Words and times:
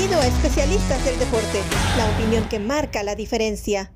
Bienvenido 0.00 0.22
a 0.22 0.34
Especialistas 0.34 1.04
del 1.04 1.18
Deporte, 1.18 1.60
la 1.98 2.10
opinión 2.10 2.48
que 2.48 2.58
marca 2.58 3.02
la 3.02 3.14
diferencia. 3.14 3.92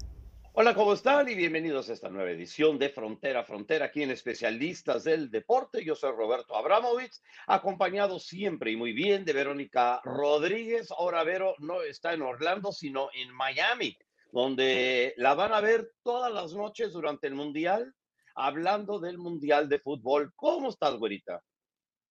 Hola, 0.53 0.75
¿cómo 0.75 0.93
están? 0.93 1.31
Y 1.31 1.35
bienvenidos 1.35 1.89
a 1.89 1.95
esta 1.95 2.11
nueva 2.11 2.31
edición 2.31 2.79
de 2.79 2.91
Frontera 2.91 3.41
a 3.41 3.45
Frontera 3.45 3.87
aquí 3.87 4.03
en 4.03 4.11
Especialistas 4.11 5.05
del 5.05 5.31
Deporte. 5.31 5.83
Yo 5.83 5.95
soy 5.95 6.13
Roberto 6.13 6.57
Abramovich, 6.57 7.15
acompañado 7.47 8.19
siempre 8.19 8.71
y 8.71 8.77
muy 8.77 8.93
bien 8.93 9.25
de 9.25 9.33
Verónica 9.33 10.03
Rodríguez. 10.05 10.91
Ahora 10.91 11.25
Vero 11.25 11.55
no 11.61 11.81
está 11.81 12.13
en 12.13 12.21
Orlando, 12.21 12.71
sino 12.71 13.09
en 13.15 13.33
Miami, 13.33 13.97
donde 14.31 15.15
la 15.17 15.33
van 15.33 15.55
a 15.55 15.63
ver 15.63 15.91
todas 16.03 16.31
las 16.31 16.53
noches 16.53 16.93
durante 16.93 17.29
el 17.29 17.35
Mundial, 17.35 17.95
hablando 18.35 19.01
del 19.01 19.17
Mundial 19.17 19.71
de 19.71 19.79
Fútbol. 19.79 20.35
¿Cómo 20.37 20.69
estás, 20.69 20.97
güerita? 20.97 21.43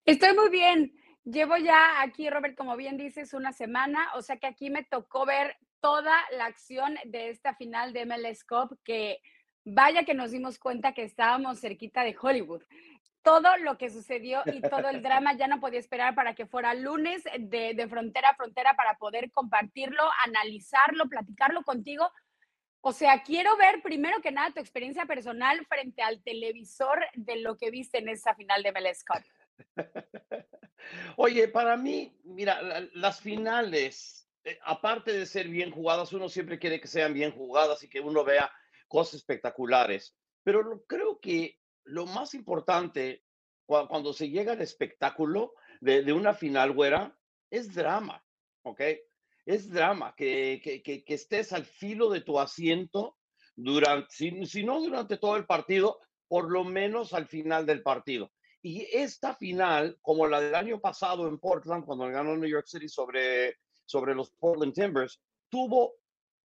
Estoy 0.04 0.34
muy 0.36 0.50
bien. 0.50 0.92
Llevo 1.26 1.56
ya 1.56 2.02
aquí, 2.02 2.30
Robert, 2.30 2.56
como 2.58 2.76
bien 2.76 2.98
dices, 2.98 3.34
una 3.34 3.54
semana, 3.54 4.12
o 4.16 4.22
sea 4.22 4.38
que 4.38 4.48
aquí 4.48 4.70
me 4.70 4.84
tocó 4.84 5.26
ver 5.26 5.56
toda 5.80 6.18
la 6.32 6.46
acción 6.46 6.96
de 7.06 7.30
esta 7.30 7.56
final 7.56 7.94
de 7.94 8.06
MLS 8.06 8.44
Cup, 8.44 8.78
que 8.84 9.22
vaya 9.64 10.04
que 10.04 10.14
nos 10.14 10.32
dimos 10.32 10.60
cuenta 10.60 10.94
que 10.94 11.04
estábamos 11.04 11.62
cerquita 11.62 12.04
de 12.04 12.16
Hollywood. 12.20 12.64
Todo 13.22 13.56
lo 13.58 13.78
que 13.78 13.90
sucedió 13.90 14.42
y 14.46 14.62
todo 14.62 14.90
el 14.90 15.02
drama 15.04 15.34
ya 15.34 15.48
no 15.48 15.62
podía 15.62 15.80
esperar 15.80 16.14
para 16.14 16.36
que 16.36 16.46
fuera 16.46 16.74
lunes 16.74 17.24
de, 17.40 17.74
de 17.74 17.88
frontera 17.88 18.32
a 18.32 18.36
frontera 18.36 18.76
para 18.76 18.98
poder 18.98 19.32
compartirlo, 19.32 20.04
analizarlo, 20.26 21.08
platicarlo 21.08 21.64
contigo. 21.64 22.12
O 22.82 22.92
sea, 22.92 23.24
quiero 23.24 23.56
ver 23.56 23.82
primero 23.82 24.22
que 24.22 24.34
nada 24.34 24.52
tu 24.52 24.60
experiencia 24.60 25.06
personal 25.06 25.66
frente 25.68 26.02
al 26.02 26.22
televisor 26.22 27.00
de 27.14 27.38
lo 27.38 27.56
que 27.56 27.72
viste 27.72 28.00
en 28.00 28.10
esa 28.10 28.36
final 28.36 28.62
de 28.62 28.74
MLS 28.74 29.06
Cup. 29.06 29.24
Oye, 31.18 31.48
para 31.48 31.78
mí, 31.78 32.18
mira, 32.24 32.60
las 32.94 33.22
finales, 33.22 34.28
eh, 34.44 34.58
aparte 34.64 35.14
de 35.14 35.26
ser 35.26 35.48
bien 35.48 35.72
jugadas, 35.72 36.14
uno 36.14 36.30
siempre 36.30 36.60
quiere 36.60 36.80
que 36.80 36.88
sean 36.88 37.14
bien 37.14 37.32
jugadas 37.32 37.84
y 37.84 37.90
que 37.90 38.00
uno 38.00 38.24
vea 38.24 38.52
cosas 38.88 39.16
espectaculares. 39.16 40.16
Pero 40.44 40.84
creo 40.88 41.20
que 41.20 41.60
lo 41.86 42.06
más 42.06 42.34
importante 42.34 43.24
cuando 43.66 44.14
se 44.14 44.30
llega 44.30 44.54
al 44.54 44.62
espectáculo 44.62 45.54
de, 45.80 46.12
una 46.14 46.34
final, 46.34 46.74
güera, 46.74 47.18
es 47.50 47.74
drama, 47.74 48.24
¿ok? 48.64 48.82
Es 49.46 49.70
drama, 49.70 50.14
que, 50.16 50.62
que, 50.64 51.04
estés 51.08 51.54
al 51.54 51.66
filo 51.66 52.10
de 52.10 52.22
tu 52.22 52.40
asiento 52.40 53.18
durante, 53.56 54.46
si 54.46 54.64
no 54.64 54.82
durante 54.82 55.18
todo 55.18 55.38
el 55.38 55.46
partido, 55.46 56.00
por 56.28 56.52
lo 56.52 56.64
menos 56.64 57.14
al 57.14 57.28
final 57.28 57.66
del 57.66 57.82
partido. 57.84 58.33
Y 58.66 58.88
esta 58.94 59.36
final, 59.36 59.98
como 60.02 60.26
la 60.26 60.40
del 60.40 60.56
año 60.56 60.80
pasado 60.80 61.28
en 61.28 61.38
Portland, 61.38 61.86
cuando 61.86 62.08
ganó 62.08 62.38
New 62.38 62.50
York 62.50 62.66
City 62.66 62.88
sobre, 62.88 63.58
sobre 63.86 64.16
los 64.16 64.32
Portland 64.32 64.74
Timbers, 64.74 65.20
tuvo 65.50 65.96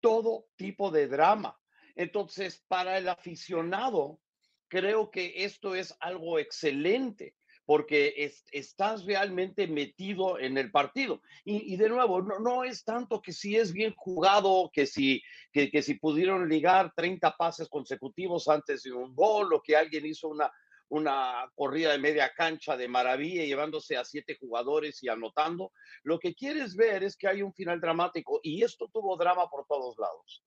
todo 0.01 0.47
tipo 0.57 0.91
de 0.91 1.07
drama. 1.07 1.57
Entonces, 1.95 2.65
para 2.67 2.99
el 2.99 3.09
aficionado, 3.09 4.19
creo 4.67 5.13
que 5.13 5.45
esto 5.45 5.77
es 5.77 5.97
algo 6.01 6.41
excelente 6.41 7.37
porque 7.65 8.33
estás 8.51 9.05
realmente 9.05 9.69
metido 9.69 10.41
en 10.41 10.59
el 10.59 10.73
partido. 10.73 11.21
Y, 11.45 11.77
de 11.77 11.89
nuevo, 11.89 12.23
no, 12.23 12.41
no, 12.41 12.65
es 12.65 12.83
tanto 12.83 13.21
que 13.21 13.33
si 13.33 13.57
es 13.57 13.73
bien 13.73 13.95
jugado, 13.95 14.71
que 14.73 14.87
si, 14.87 15.23
que, 15.53 15.71
que 15.71 15.83
si 15.83 15.95
pudieron 15.95 16.49
ligar 16.49 16.93
30 16.97 17.37
pases 17.37 17.69
consecutivos 17.69 18.49
antes 18.49 18.85
de 18.85 18.93
un 18.93 19.15
gol 19.15 19.53
o 19.53 19.63
que 19.63 19.77
alguien 19.77 20.07
hizo 20.07 20.29
una, 20.29 20.51
una 20.89 21.51
corrida 21.55 21.93
de 21.93 21.99
media 21.99 22.33
cancha 22.35 22.77
de 22.77 22.89
maravilla, 22.89 23.45
llevándose 23.45 23.97
a 23.97 24.05
siete 24.05 24.37
jugadores 24.41 25.03
y 25.03 25.09
anotando. 25.09 25.73
Lo 26.03 26.19
que 26.19 26.35
quieres 26.35 26.77
ver 26.77 27.05
es 27.05 27.17
que 27.17 27.29
hay 27.29 27.43
un 27.43 27.53
final 27.53 27.81
dramático 27.81 28.41
y 28.43 28.63
esto 28.63 28.89
tuvo 28.93 29.17
drama 29.17 29.49
por 29.49 29.67
todos 29.67 29.97
lados. 29.99 30.45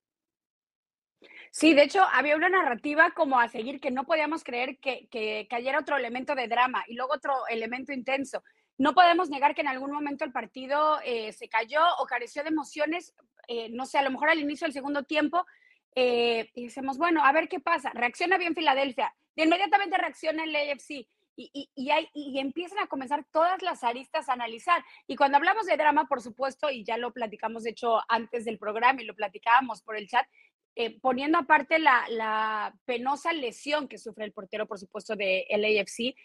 Sí, 1.52 1.74
de 1.74 1.84
hecho, 1.84 2.02
había 2.12 2.36
una 2.36 2.50
narrativa 2.50 3.12
como 3.12 3.40
a 3.40 3.48
seguir 3.50 3.80
que 3.80 3.92
no 3.92 4.06
podíamos 4.06 4.44
creer 4.44 4.80
que, 4.80 5.08
que 5.10 5.48
cayera 5.50 5.80
otro 5.80 5.98
elemento 5.98 6.34
de 6.34 6.48
drama 6.48 6.84
y 6.88 6.96
luego 6.96 7.14
otro 7.14 7.34
elemento 7.48 7.94
intenso. 7.94 8.44
No 8.78 8.96
podemos 8.96 9.30
negar 9.30 9.54
que 9.54 9.62
en 9.62 9.68
algún 9.68 9.92
momento 9.92 10.26
el 10.26 10.32
partido 10.32 11.00
eh, 11.04 11.34
se 11.34 11.48
cayó 11.50 11.82
o 12.00 12.06
careció 12.06 12.42
de 12.42 12.50
emociones, 12.50 13.14
eh, 13.48 13.70
no 13.70 13.86
sé, 13.86 14.00
a 14.00 14.02
lo 14.02 14.10
mejor 14.10 14.30
al 14.30 14.40
inicio 14.40 14.66
del 14.66 14.74
segundo 14.74 15.04
tiempo, 15.04 15.46
eh, 15.94 16.50
y 16.56 16.64
decimos, 16.64 16.98
bueno, 16.98 17.24
a 17.24 17.32
ver 17.32 17.48
qué 17.48 17.60
pasa. 17.60 17.92
Reacciona 17.94 18.38
bien 18.38 18.56
Filadelfia, 18.56 19.14
de 19.36 19.44
inmediatamente 19.44 19.98
reacciona 19.98 20.44
el 20.44 20.56
AFC. 20.56 21.08
Y, 21.38 21.72
y, 21.74 21.90
hay, 21.90 22.08
y, 22.14 22.40
empiezan 22.40 22.80
a 22.80 22.88
comenzar 22.88 23.26
todas 23.32 23.64
las 23.64 23.84
aristas 23.84 24.30
a 24.30 24.34
analizar. 24.34 24.84
Y 25.08 25.16
cuando 25.16 25.38
hablamos 25.38 25.66
de 25.66 25.78
drama, 25.78 26.06
por 26.06 26.22
supuesto, 26.22 26.70
y 26.70 26.84
ya 26.84 26.98
lo 26.98 27.14
platicamos, 27.14 27.64
de 27.64 27.72
hecho, 27.72 28.00
antes 28.10 28.46
del 28.46 28.60
programa 28.60 29.02
y 29.02 29.06
lo 29.06 29.16
platicábamos 29.16 29.82
por 29.82 29.96
el 29.98 30.08
chat, 30.08 30.28
eh, 30.76 31.00
poniendo 31.00 31.40
aparte 31.40 31.80
la, 31.80 32.06
la, 32.10 32.76
penosa 32.86 33.34
lesión 33.34 33.88
que 33.88 33.98
sufre 33.98 34.26
el 34.26 34.34
portero, 34.34 34.68
por 34.68 34.78
supuesto, 34.78 35.16
de 35.16 35.48
LAFC, 35.50 36.16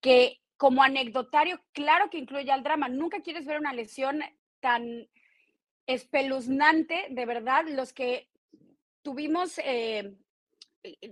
que 0.00 0.40
como 0.56 0.82
anecdotario, 0.82 1.60
claro 1.72 2.08
que 2.08 2.18
incluye 2.18 2.50
al 2.50 2.62
drama. 2.62 2.88
Nunca 2.88 3.20
quieres 3.20 3.44
ver 3.46 3.58
una 3.58 3.72
lesión 3.72 4.20
tan 4.60 5.08
espeluznante, 5.86 7.06
de 7.10 7.26
verdad. 7.26 7.64
Los 7.66 7.92
que 7.92 8.28
tuvimos 9.02 9.58
eh, 9.58 10.14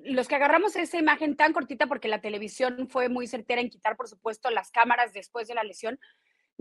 los 0.05 0.29
que 0.29 0.35
agarramos 0.35 0.77
esa 0.77 0.99
imagen 0.99 1.37
tan 1.37 1.53
cortita, 1.53 1.87
porque 1.87 2.09
la 2.09 2.21
televisión 2.21 2.89
fue 2.89 3.09
muy 3.09 3.27
certera 3.27 3.61
en 3.61 3.71
quitar, 3.71 3.97
por 3.97 4.09
supuesto, 4.09 4.51
las 4.51 4.71
cámaras 4.71 5.13
después 5.13 5.49
de 5.49 5.55
la 5.55 5.65
lesión, 5.65 5.99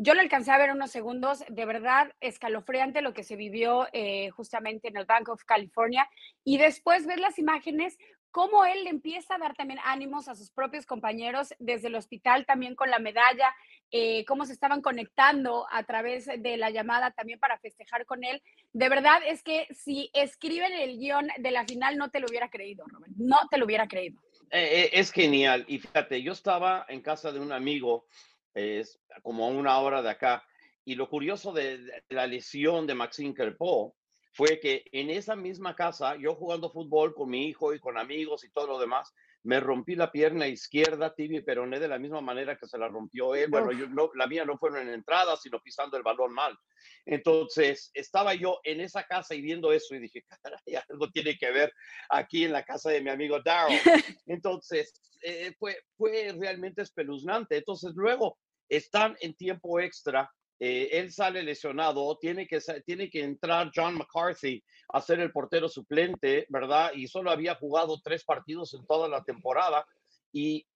yo 0.02 0.14
lo 0.14 0.22
alcancé 0.22 0.52
a 0.52 0.58
ver 0.58 0.72
unos 0.72 0.92
segundos, 0.92 1.44
de 1.50 1.66
verdad 1.66 2.14
escalofriante 2.22 3.02
lo 3.02 3.14
que 3.14 3.26
se 3.26 3.36
vivió 3.36 3.86
eh, 3.92 4.30
justamente 4.30 4.88
en 4.88 4.96
el 4.96 5.04
Bank 5.04 5.28
of 5.28 5.44
California. 5.44 6.10
Y 6.46 6.58
después 6.58 7.06
ver 7.06 7.20
las 7.20 7.38
imágenes, 7.38 7.98
cómo 8.32 8.66
él 8.66 8.88
empieza 8.88 9.36
a 9.36 9.38
dar 9.38 9.56
también 9.56 9.80
ánimos 9.84 10.28
a 10.28 10.36
sus 10.36 10.52
propios 10.52 10.86
compañeros 10.86 11.54
desde 11.60 11.88
el 11.88 11.96
hospital 11.96 12.46
también 12.46 12.76
con 12.76 12.90
la 12.90 13.00
medalla, 13.00 13.54
eh, 13.92 14.26
cómo 14.26 14.46
se 14.46 14.54
estaban 14.54 14.82
conectando 14.82 15.66
a 15.72 15.84
través 15.84 16.26
de 16.26 16.58
la 16.58 16.70
llamada 16.70 17.12
también 17.12 17.40
para 17.40 17.58
festejar 17.60 18.06
con 18.06 18.24
él. 18.24 18.42
De 18.74 18.90
verdad 18.90 19.22
es 19.26 19.44
que 19.44 19.68
si 19.74 20.10
escriben 20.14 20.74
el 20.74 20.98
guion 20.98 21.28
de 21.38 21.52
la 21.52 21.66
final 21.66 21.98
no 21.98 22.10
te 22.10 22.20
lo 22.20 22.28
hubiera 22.28 22.50
creído, 22.50 22.86
Robert, 22.88 23.14
no 23.18 23.38
te 23.50 23.58
lo 23.58 23.66
hubiera 23.66 23.88
creído. 23.88 24.20
Eh, 24.52 24.84
eh, 24.84 24.90
es 24.94 25.12
genial. 25.12 25.66
Y 25.68 25.80
fíjate, 25.80 26.22
yo 26.22 26.34
estaba 26.34 26.86
en 26.90 27.02
casa 27.02 27.32
de 27.32 27.40
un 27.40 27.52
amigo, 27.52 28.06
es 28.54 29.00
como 29.22 29.48
una 29.50 29.80
hora 29.80 30.02
de 30.02 30.10
acá, 30.10 30.44
y 30.86 30.96
lo 30.96 31.10
curioso 31.10 31.52
de, 31.54 32.04
la 32.10 32.26
lesión 32.26 32.88
de 32.88 32.96
Maxine 32.96 33.34
Kerpo 33.34 33.96
fue 34.32 34.60
que 34.60 34.86
en 34.92 35.10
esa 35.10 35.36
misma 35.36 35.76
casa, 35.76 36.16
yo 36.18 36.36
jugando 36.36 36.72
fútbol 36.72 37.14
con 37.14 37.30
mi 37.30 37.48
hijo 37.48 37.74
y 37.74 37.80
con 37.80 37.98
amigos 37.98 38.44
y 38.44 38.52
todo 38.52 38.68
lo 38.68 38.80
demás, 38.80 39.14
me 39.44 39.60
rompí 39.60 39.96
la 39.96 40.12
pierna 40.12 40.48
izquierda, 40.48 41.16
tibia 41.16 41.40
y 41.40 41.44
peroné 41.44 41.80
de 41.80 41.88
la 41.88 41.98
misma 41.98 42.20
manera 42.20 42.58
que 42.58 42.68
se 42.68 42.78
la 42.78 42.90
rompió 42.90 43.36
él. 43.36 43.50
Bueno, 43.50 43.72
yo, 43.72 43.88
no, 43.88 44.12
la 44.16 44.28
mía 44.28 44.44
no 44.44 44.58
fueron 44.58 44.88
en 44.88 44.94
entrada, 44.94 45.38
sino 45.38 45.62
pisando 45.62 45.96
el 45.96 46.04
balón 46.04 46.34
mal. 46.34 46.58
Entonces, 47.06 47.90
estaba 47.94 48.34
yo 48.34 48.60
en 48.64 48.82
esa 48.82 49.04
casa 49.04 49.36
y 49.36 49.42
viendo 49.42 49.72
eso 49.72 49.96
y 49.96 50.00
dije, 50.00 50.26
caray, 50.44 50.84
algo 50.90 51.10
tiene 51.10 51.38
que 51.38 51.52
ver 51.52 51.74
aquí 52.10 52.44
en 52.44 52.52
la 52.52 52.64
casa 52.64 52.90
de 52.90 53.02
mi 53.02 53.10
amigo 53.10 53.40
Daryl. 53.42 53.80
Entonces, 54.28 54.94
eh, 55.22 55.54
fue, 55.58 55.78
fue 55.98 56.36
realmente 56.38 56.82
espeluznante. 56.82 57.58
Entonces, 57.58 57.94
luego 57.96 58.38
están 58.68 59.16
en 59.22 59.34
tiempo 59.36 59.80
extra 59.80 60.30
eh, 60.60 60.90
él 60.92 61.12
sale 61.12 61.42
lesionado, 61.42 62.18
tiene 62.18 62.46
que, 62.46 62.60
tiene 62.86 63.10
que 63.10 63.24
entrar 63.24 63.72
John 63.74 63.96
McCarthy 63.96 64.62
a 64.90 65.02
ser 65.02 65.20
el 65.22 65.32
portero 65.32 65.70
suplente, 65.70 66.46
¿verdad? 66.50 66.92
Y 66.94 67.08
solo 67.08 67.32
había 67.32 67.56
jugado 67.56 68.02
tres 68.04 68.26
partidos 68.26 68.74
en 68.74 68.86
toda 68.86 69.08
la 69.08 69.24
temporada. 69.24 69.86
Y 70.34 70.68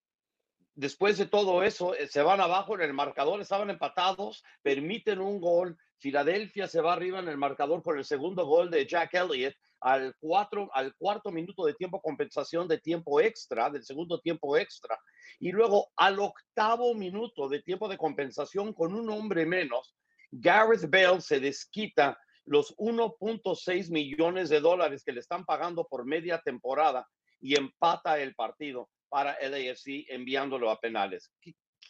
después 0.76 1.18
de 1.18 1.26
todo 1.26 1.64
eso, 1.64 1.96
eh, 1.96 2.08
se 2.08 2.22
van 2.22 2.40
abajo 2.40 2.76
en 2.76 2.82
el 2.82 2.94
marcador, 2.94 3.42
estaban 3.42 3.70
empatados, 3.70 4.44
permiten 4.62 5.20
un 5.20 5.42
gol. 5.42 5.78
Filadelfia 5.98 6.68
se 6.68 6.82
va 6.82 6.94
arriba 6.94 7.20
en 7.20 7.28
el 7.28 7.38
marcador 7.38 7.84
con 7.84 7.98
el 7.98 8.06
segundo 8.06 8.46
gol 8.46 8.70
de 8.70 8.86
Jack 8.86 9.14
Elliott 9.16 9.56
al, 9.84 10.16
cuatro, 10.18 10.70
al 10.74 10.96
cuarto 10.96 11.30
minuto 11.30 11.66
de 11.66 11.74
tiempo 11.74 12.02
compensación 12.02 12.68
de 12.68 12.80
tiempo 12.80 13.20
extra, 13.20 13.70
del 13.70 13.84
segundo 13.84 14.20
tiempo 14.20 14.58
extra. 14.58 14.98
Y 15.40 15.52
luego 15.52 15.92
al 15.98 16.20
octavo 16.20 16.96
minuto 16.96 17.50
de 17.50 17.62
tiempo 17.62 17.90
de 17.90 17.98
compensación 17.98 18.74
con 18.74 18.96
un 18.96 19.10
hombre 19.10 19.46
menos, 19.46 19.94
Gareth 20.32 20.90
Bale 20.90 21.20
se 21.22 21.40
desquita 21.40 22.18
los 22.46 22.76
1.6 22.78 23.92
millones 23.92 24.50
de 24.50 24.62
dólares 24.62 25.04
que 25.04 25.12
le 25.12 25.20
están 25.20 25.46
pagando 25.46 25.86
por 25.86 26.06
media 26.06 26.40
temporada 26.40 27.08
y 27.42 27.58
empata 27.58 28.20
el 28.20 28.36
partido 28.36 28.90
para 29.10 29.34
el 29.34 29.54
AFC 29.54 30.06
enviándolo 30.08 30.70
a 30.70 30.80
penales. 30.80 31.32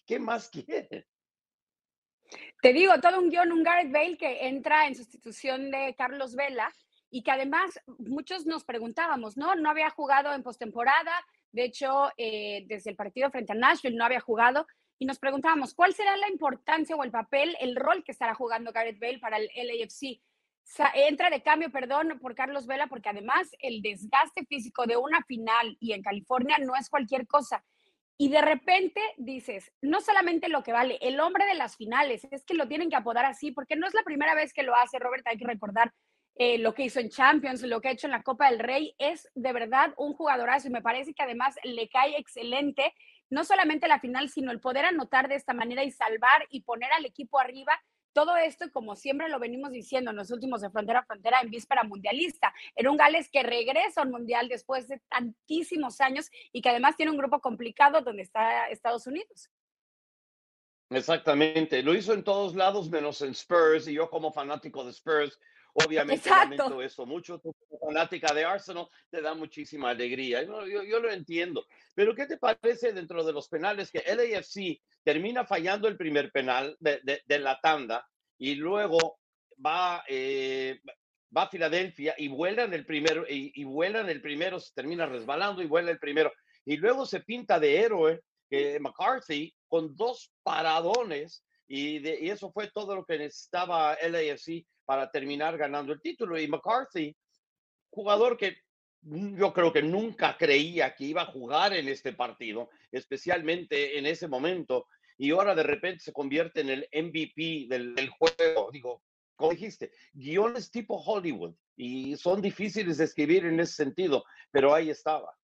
¿Qué, 0.05 0.19
más 0.19 0.49
quiere? 0.49 1.05
Te 2.59 2.73
digo, 2.73 2.93
todo 2.99 3.19
un 3.19 3.29
guion, 3.29 3.51
un 3.51 3.63
Gareth 3.63 3.91
Bale 3.91 4.17
que 4.17 4.47
entra 4.47 4.87
en 4.87 4.95
sustitución 4.95 5.69
de 5.69 5.93
Carlos 5.95 6.33
Vela 6.35 6.71
y 7.13 7.21
que 7.21 7.29
además 7.29 7.79
muchos 7.99 8.47
nos 8.47 8.63
preguntábamos, 8.63 9.37
¿no? 9.37 9.53
No 9.53 9.69
había 9.69 9.91
jugado 9.91 10.33
en 10.33 10.41
postemporada, 10.41 11.13
de 11.51 11.63
hecho, 11.63 12.09
eh, 12.17 12.65
desde 12.65 12.89
el 12.89 12.95
partido 12.95 13.29
frente 13.29 13.53
a 13.53 13.55
Nashville 13.55 13.95
no 13.95 14.03
había 14.03 14.19
jugado 14.19 14.65
y 14.97 15.05
nos 15.05 15.19
preguntábamos, 15.19 15.75
¿cuál 15.75 15.93
será 15.93 16.17
la 16.17 16.27
importancia 16.27 16.95
o 16.95 17.03
el 17.03 17.11
papel, 17.11 17.55
el 17.59 17.75
rol 17.75 18.03
que 18.03 18.13
estará 18.13 18.33
jugando 18.33 18.71
Gareth 18.71 18.99
Bale 18.99 19.19
para 19.19 19.37
el 19.37 19.47
LAFC? 19.55 20.19
entra 20.95 21.29
de 21.29 21.43
cambio, 21.43 21.71
perdón, 21.71 22.17
por 22.19 22.33
Carlos 22.33 22.65
Vela, 22.65 22.87
porque 22.87 23.09
además 23.09 23.51
el 23.59 23.83
desgaste 23.83 24.45
físico 24.45 24.87
de 24.87 24.97
una 24.97 25.21
final 25.23 25.77
y 25.79 25.93
en 25.93 26.01
California 26.01 26.57
no 26.57 26.75
es 26.75 26.89
cualquier 26.89 27.27
cosa. 27.27 27.63
Y 28.17 28.29
de 28.29 28.41
repente 28.41 29.01
dices, 29.17 29.71
no 29.81 30.01
solamente 30.01 30.49
lo 30.49 30.63
que 30.63 30.71
vale, 30.71 30.97
el 31.01 31.19
hombre 31.19 31.45
de 31.45 31.55
las 31.55 31.75
finales, 31.75 32.25
es 32.31 32.43
que 32.43 32.55
lo 32.55 32.67
tienen 32.67 32.89
que 32.89 32.95
apodar 32.95 33.25
así, 33.25 33.51
porque 33.51 33.75
no 33.75 33.85
es 33.85 33.93
la 33.93 34.03
primera 34.03 34.33
vez 34.33 34.51
que 34.51 34.63
lo 34.63 34.75
hace, 34.75 34.97
Robert, 34.97 35.27
hay 35.27 35.37
que 35.37 35.45
recordar 35.45 35.93
eh, 36.35 36.57
lo 36.57 36.73
que 36.73 36.83
hizo 36.83 36.99
en 36.99 37.09
Champions, 37.09 37.61
lo 37.63 37.81
que 37.81 37.89
ha 37.89 37.91
hecho 37.91 38.07
en 38.07 38.11
la 38.11 38.23
Copa 38.23 38.49
del 38.49 38.59
Rey, 38.59 38.95
es 38.97 39.29
de 39.35 39.53
verdad 39.53 39.93
un 39.97 40.13
jugadorazo 40.13 40.67
y 40.67 40.71
me 40.71 40.81
parece 40.81 41.13
que 41.13 41.23
además 41.23 41.55
le 41.63 41.89
cae 41.89 42.17
excelente, 42.17 42.93
no 43.29 43.43
solamente 43.43 43.87
la 43.87 43.99
final, 43.99 44.29
sino 44.29 44.51
el 44.51 44.59
poder 44.59 44.85
anotar 44.85 45.27
de 45.27 45.35
esta 45.35 45.53
manera 45.53 45.83
y 45.83 45.91
salvar 45.91 46.45
y 46.49 46.61
poner 46.61 46.91
al 46.91 47.05
equipo 47.05 47.39
arriba 47.39 47.79
todo 48.13 48.37
esto, 48.37 48.71
como 48.71 48.95
siempre 48.95 49.27
lo 49.27 49.39
venimos 49.39 49.71
diciendo 49.71 50.11
en 50.11 50.17
los 50.17 50.31
últimos 50.31 50.61
de 50.61 50.69
frontera 50.69 50.99
a 50.99 51.05
frontera 51.05 51.41
en 51.41 51.49
víspera 51.49 51.83
mundialista, 51.83 52.53
era 52.75 52.89
un 52.89 52.97
Gales 52.97 53.29
que 53.29 53.43
regresa 53.43 54.03
al 54.03 54.09
mundial 54.09 54.47
después 54.47 54.87
de 54.87 55.01
tantísimos 55.09 55.99
años 55.99 56.29
y 56.51 56.61
que 56.61 56.69
además 56.69 56.95
tiene 56.95 57.11
un 57.11 57.17
grupo 57.17 57.41
complicado 57.41 58.01
donde 58.01 58.21
está 58.21 58.69
Estados 58.69 59.07
Unidos. 59.07 59.49
Exactamente, 60.89 61.81
lo 61.81 61.95
hizo 61.95 62.13
en 62.13 62.23
todos 62.23 62.55
lados 62.55 62.89
menos 62.89 63.21
en 63.23 63.31
Spurs 63.31 63.87
y 63.87 63.93
yo 63.93 64.11
como 64.11 64.31
fanático 64.31 64.85
de 64.85 64.91
Spurs, 64.91 65.39
obviamente 65.73 66.29
lamento 66.29 66.81
eso 66.81 67.05
mucho. 67.05 67.39
Tu 67.39 67.53
fanática 67.79 68.33
de 68.33 68.45
Arsenal 68.45 68.87
te 69.09 69.21
da 69.21 69.33
muchísima 69.33 69.89
alegría. 69.89 70.43
Yo, 70.43 70.65
yo, 70.65 70.99
lo 70.99 71.11
entiendo. 71.11 71.65
Pero 71.95 72.15
¿qué 72.15 72.25
te 72.25 72.37
parece 72.37 72.93
dentro 72.93 73.23
de 73.23 73.33
los 73.33 73.47
penales 73.47 73.91
que 73.91 74.03
LAFC 74.05 74.81
termina 75.03 75.45
fallando 75.45 75.87
el 75.87 75.97
primer 75.97 76.31
penal 76.31 76.75
de, 76.79 77.21
de, 77.25 77.39
la 77.39 77.59
tanda 77.59 78.07
y 78.37 78.55
luego 78.55 79.19
va, 79.63 80.03
eh, 80.07 80.79
va 81.35 81.43
a 81.43 81.49
Filadelfia 81.49 82.15
y 82.17 82.27
vuelan 82.27 82.73
el 82.73 82.85
primero, 82.85 83.25
y, 83.27 83.51
y, 83.59 83.63
vuelan 83.63 84.09
el 84.09 84.21
primero, 84.21 84.59
se 84.59 84.73
termina 84.73 85.05
resbalando 85.05 85.61
y 85.61 85.67
vuela 85.67 85.91
el 85.91 85.99
primero. 85.99 86.31
Y 86.65 86.77
luego 86.77 87.05
se 87.05 87.21
pinta 87.21 87.59
de 87.59 87.79
héroe 87.79 88.21
que 88.49 88.79
McCarthy 88.79 89.53
con 89.67 89.95
dos 89.95 90.31
paradones 90.43 91.43
y, 91.67 91.99
de, 91.99 92.19
y, 92.21 92.29
eso 92.29 92.51
fue 92.51 92.69
todo 92.71 92.95
lo 92.95 93.05
que 93.05 93.17
necesitaba 93.17 93.97
LAFC 94.01 94.65
para 94.85 95.09
terminar 95.11 95.57
ganando 95.57 95.93
el 95.93 96.01
título. 96.01 96.39
Y 96.39 96.47
McCarthy, 96.47 97.15
jugador 97.89 98.37
que 98.37 98.57
yo 99.03 99.53
creo 99.53 99.73
que 99.73 99.83
nunca 99.83 100.37
creía 100.37 100.95
que 100.95 101.05
iba 101.05 101.23
a 101.23 101.31
jugar 101.31 101.73
en 101.73 101.87
este 101.87 102.13
partido, 102.13 102.69
especialmente 102.91 103.97
en 103.97 104.05
ese 104.05 104.27
momento, 104.27 104.87
y 105.17 105.31
ahora 105.31 105.53
de 105.55 105.63
repente 105.63 106.03
se 106.03 106.13
convierte 106.13 106.61
en 106.61 106.69
el 106.69 106.89
MVP 106.93 107.67
del, 107.69 108.09
juego. 108.09 108.71
Digo, 108.71 109.03
como 109.35 109.51
dijiste, 109.51 109.91
guiones 110.13 110.71
tipo 110.71 110.95
Hollywood, 110.95 111.53
y 111.75 112.15
son 112.15 112.41
difíciles 112.41 112.97
de 112.97 113.05
escribir 113.05 113.45
en 113.45 113.59
ese 113.59 113.73
sentido, 113.73 114.23
pero 114.51 114.73
ahí 114.73 114.89
estaba. 114.89 115.35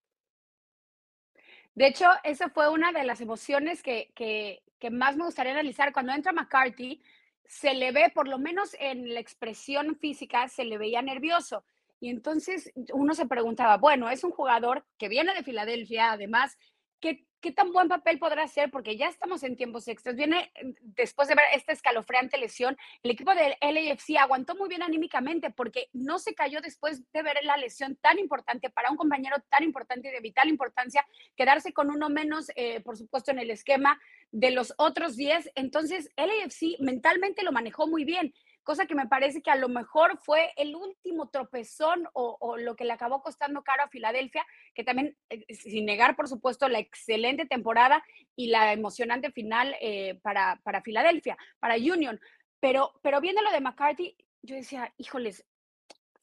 De 1.75 1.88
hecho, 1.88 2.06
esa 2.24 2.50
fue 2.50 2.69
una 2.69 2.92
de 2.92 3.03
las 3.03 3.21
emociones 3.21 3.83
que, 3.83 4.12
que, 4.15 4.89
más 4.89 5.15
me 5.15 5.25
gustaría 5.25 5.53
analizar. 5.53 5.94
Cuando 5.94 6.13
entra 6.13 6.31
McCarthy, 6.31 7.01
se 7.49 7.73
le 7.73 7.91
ve, 7.91 8.11
por 8.13 8.27
lo 8.27 8.37
menos 8.37 8.75
en 8.79 9.11
la 9.11 9.19
expresión 9.19 9.97
física, 9.97 10.47
se 10.47 10.65
le 10.65 10.77
veía 10.77 11.01
nervioso. 11.01 11.65
Y 11.99 12.09
entonces 12.09 12.71
uno 12.93 13.15
se 13.15 13.25
preguntaba, 13.25 13.77
bueno, 13.77 14.07
es 14.11 14.23
un 14.23 14.29
jugador 14.29 14.85
que 14.99 15.09
viene 15.09 15.33
de 15.33 15.43
Filadelfia, 15.43 16.11
además, 16.11 16.59
¿qué, 16.99 17.25
¿qué 17.41 17.51
tan 17.51 17.71
buen 17.71 17.88
papel 17.88 18.19
podrá 18.19 18.44
hacer? 18.44 18.69
Porque 18.71 18.97
ya 18.97 19.07
estamos 19.07 19.44
en 19.44 19.56
tiempos 19.56 19.88
extras. 19.88 20.15
Viene 20.15 20.51
mm, 20.62 20.71
después 20.81 21.27
de 21.27 21.36
ver 21.36 21.45
esta 21.53 21.71
escalofriante 21.71 22.38
lesión, 22.38 22.77
el 23.03 23.12
equipo 23.12 23.33
del 23.33 23.56
LAFC 23.62 24.18
aguantó 24.19 24.56
muy 24.56 24.69
bien 24.69 24.83
anímicamente 24.83 25.50
porque 25.51 25.89
no 25.94 26.19
se 26.19 26.33
cayó 26.33 26.62
después 26.62 27.03
de 27.12 27.24
ver 27.24 27.38
la 27.44 27.57
lesión 27.57 27.95
tan 27.97 28.19
importante 28.19 28.69
para 28.69 28.91
un 28.91 28.97
compañero 28.97 29.38
tan 29.50 29.63
importante 29.63 30.09
y 30.09 30.12
de 30.12 30.19
vital 30.19 30.50
importancia, 30.50 31.06
quedarse 31.36 31.74
con 31.74 31.89
uno 31.89 32.09
menos, 32.09 32.51
eh, 32.56 32.81
por 32.81 32.97
supuesto, 32.97 33.31
en 33.31 33.39
el 33.39 33.51
esquema 33.51 34.00
de 34.31 34.51
los 34.51 34.74
otros 34.77 35.15
10. 35.15 35.51
Entonces, 35.56 36.09
LAFC 36.18 36.80
mentalmente 36.80 37.44
lo 37.44 37.51
manejó 37.51 37.88
muy 37.88 38.03
bien 38.03 38.33
cosa 38.63 38.85
que 38.85 38.95
me 38.95 39.07
parece 39.07 39.41
que 39.41 39.51
a 39.51 39.56
lo 39.56 39.69
mejor 39.69 40.17
fue 40.19 40.51
el 40.57 40.75
último 40.75 41.29
tropezón 41.29 42.07
o, 42.13 42.57
lo 42.57 42.75
que 42.75 42.85
le 42.85 42.94
acabó 42.94 43.21
costando 43.21 43.63
caro 43.63 43.83
a 43.83 43.89
Filadelfia, 43.89 44.45
que 44.73 44.83
también, 44.83 45.17
eh, 45.29 45.45
sin 45.53 45.85
negar, 45.85 46.15
por 46.15 46.27
supuesto, 46.27 46.67
la 46.69 46.79
excelente 46.79 47.45
temporada 47.45 48.03
y 48.35 48.47
la 48.47 48.73
emocionante 48.73 49.31
final 49.31 49.75
eh, 49.81 50.19
para, 50.21 50.59
para 50.63 50.81
Filadelfia, 50.81 51.38
para 51.59 51.75
Union. 51.75 52.19
Pero, 52.59 52.94
pero 53.01 53.21
viendo 53.21 53.41
lo 53.41 53.51
de 53.51 53.61
McCarthy, 53.61 54.15
yo 54.41 54.56
decía, 54.56 54.94
híjoles, 54.97 55.45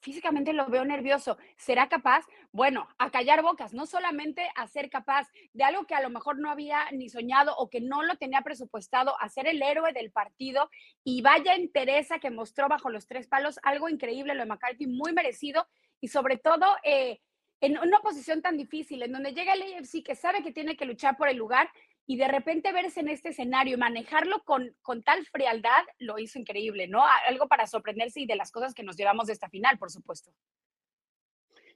físicamente 0.06 0.53
lo 0.53 0.69
veo 0.69 0.85
nervioso. 0.85 1.37
¿Será 1.56 1.88
capaz? 1.88 2.25
Bueno, 2.53 2.87
a 2.97 3.11
callar 3.11 3.43
bocas, 3.43 3.75
no 3.75 3.87
solamente 3.87 4.49
a 4.55 4.69
ser 4.69 4.88
capaz 4.88 5.26
de 5.53 5.64
algo 5.64 5.85
que 5.85 5.97
a 5.97 6.00
lo 6.00 6.11
mejor 6.11 6.38
no 6.38 6.49
había 6.49 6.88
ni 6.93 7.08
soñado 7.08 7.56
o 7.56 7.69
que 7.69 7.81
no 7.81 8.05
lo 8.05 8.14
tenía 8.14 8.43
presupuestado, 8.43 9.20
a 9.20 9.29
ser 9.29 9.49
el 9.49 9.61
héroe 9.61 9.93
del 9.93 10.12
partido 10.12 10.70
y 11.03 11.23
vaya 11.23 11.56
entereza 11.56 12.20
que 12.20 12.31
mostró 12.31 12.69
bajo 12.69 12.88
los 12.88 13.08
tres 13.08 13.26
palos, 13.26 13.58
algo 13.64 13.88
increíble 13.88 14.35
lo 14.35 14.43
de 14.43 14.49
McCarthy, 14.49 14.87
muy 14.87 15.12
merecido 15.12 15.67
y 16.00 16.06
sobre 16.06 16.38
todo 16.38 16.67
eh, 16.85 17.19
en 17.61 17.76
una 17.76 17.99
posición 17.99 18.43
tan 18.43 18.56
difícil, 18.56 19.02
en 19.02 19.11
donde 19.11 19.32
llega 19.32 19.55
el 19.55 19.62
AFC 19.62 20.05
que 20.05 20.14
sabe 20.14 20.44
que 20.44 20.52
tiene 20.52 20.76
que 20.76 20.85
luchar 20.85 21.17
por 21.17 21.29
el 21.29 21.37
lugar 21.37 21.69
y 22.06 22.17
de 22.17 22.29
repente 22.29 22.73
verse 22.73 23.00
en 23.00 23.08
este 23.08 23.31
escenario 23.31 23.75
y 23.75 23.81
manejarlo 23.81 24.43
con, 24.44 24.75
con 24.82 25.03
tal 25.03 25.26
frialdad 25.26 25.85
lo 25.99 26.19
hizo 26.19 26.38
increíble, 26.38 26.87
¿no? 26.87 27.05
Algo 27.29 27.49
para 27.49 27.67
sorprenderse 27.67 28.20
y 28.20 28.26
de 28.26 28.37
las 28.37 28.53
cosas 28.53 28.75
que 28.75 28.85
nos 28.85 28.97
llevamos 28.97 29.26
de 29.26 29.32
esta 29.32 29.49
final, 29.49 29.76
por 29.79 29.91
supuesto. 29.91 30.32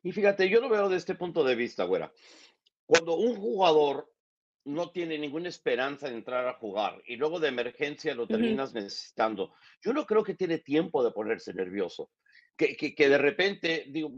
Y 0.02 0.12
fíjate, 0.12 0.48
yo 0.48 0.60
lo 0.60 0.68
veo 0.68 0.88
de 0.88 0.96
este 0.96 1.14
punto 1.14 1.42
de 1.44 1.56
vista, 1.56 1.84
güera. 1.84 2.12
Cuando 2.86 3.16
un 3.16 3.36
jugador 3.36 4.10
no 4.64 4.90
tiene 4.90 5.18
ninguna 5.18 5.48
esperanza 5.48 6.08
de 6.08 6.14
entrar 6.14 6.46
a 6.46 6.54
jugar 6.54 7.02
y 7.06 7.16
luego 7.16 7.40
de 7.40 7.48
emergencia 7.48 8.14
lo 8.14 8.26
terminas 8.26 8.72
necesitando, 8.72 9.54
yo 9.82 9.92
no 9.92 10.06
creo 10.06 10.22
que 10.22 10.34
tiene 10.34 10.58
tiempo 10.58 11.02
de 11.02 11.10
ponerse 11.10 11.52
nervioso. 11.52 12.10
Que, 12.56 12.76
que, 12.76 12.94
que 12.94 13.08
de 13.08 13.18
repente, 13.18 13.86
digo, 13.88 14.12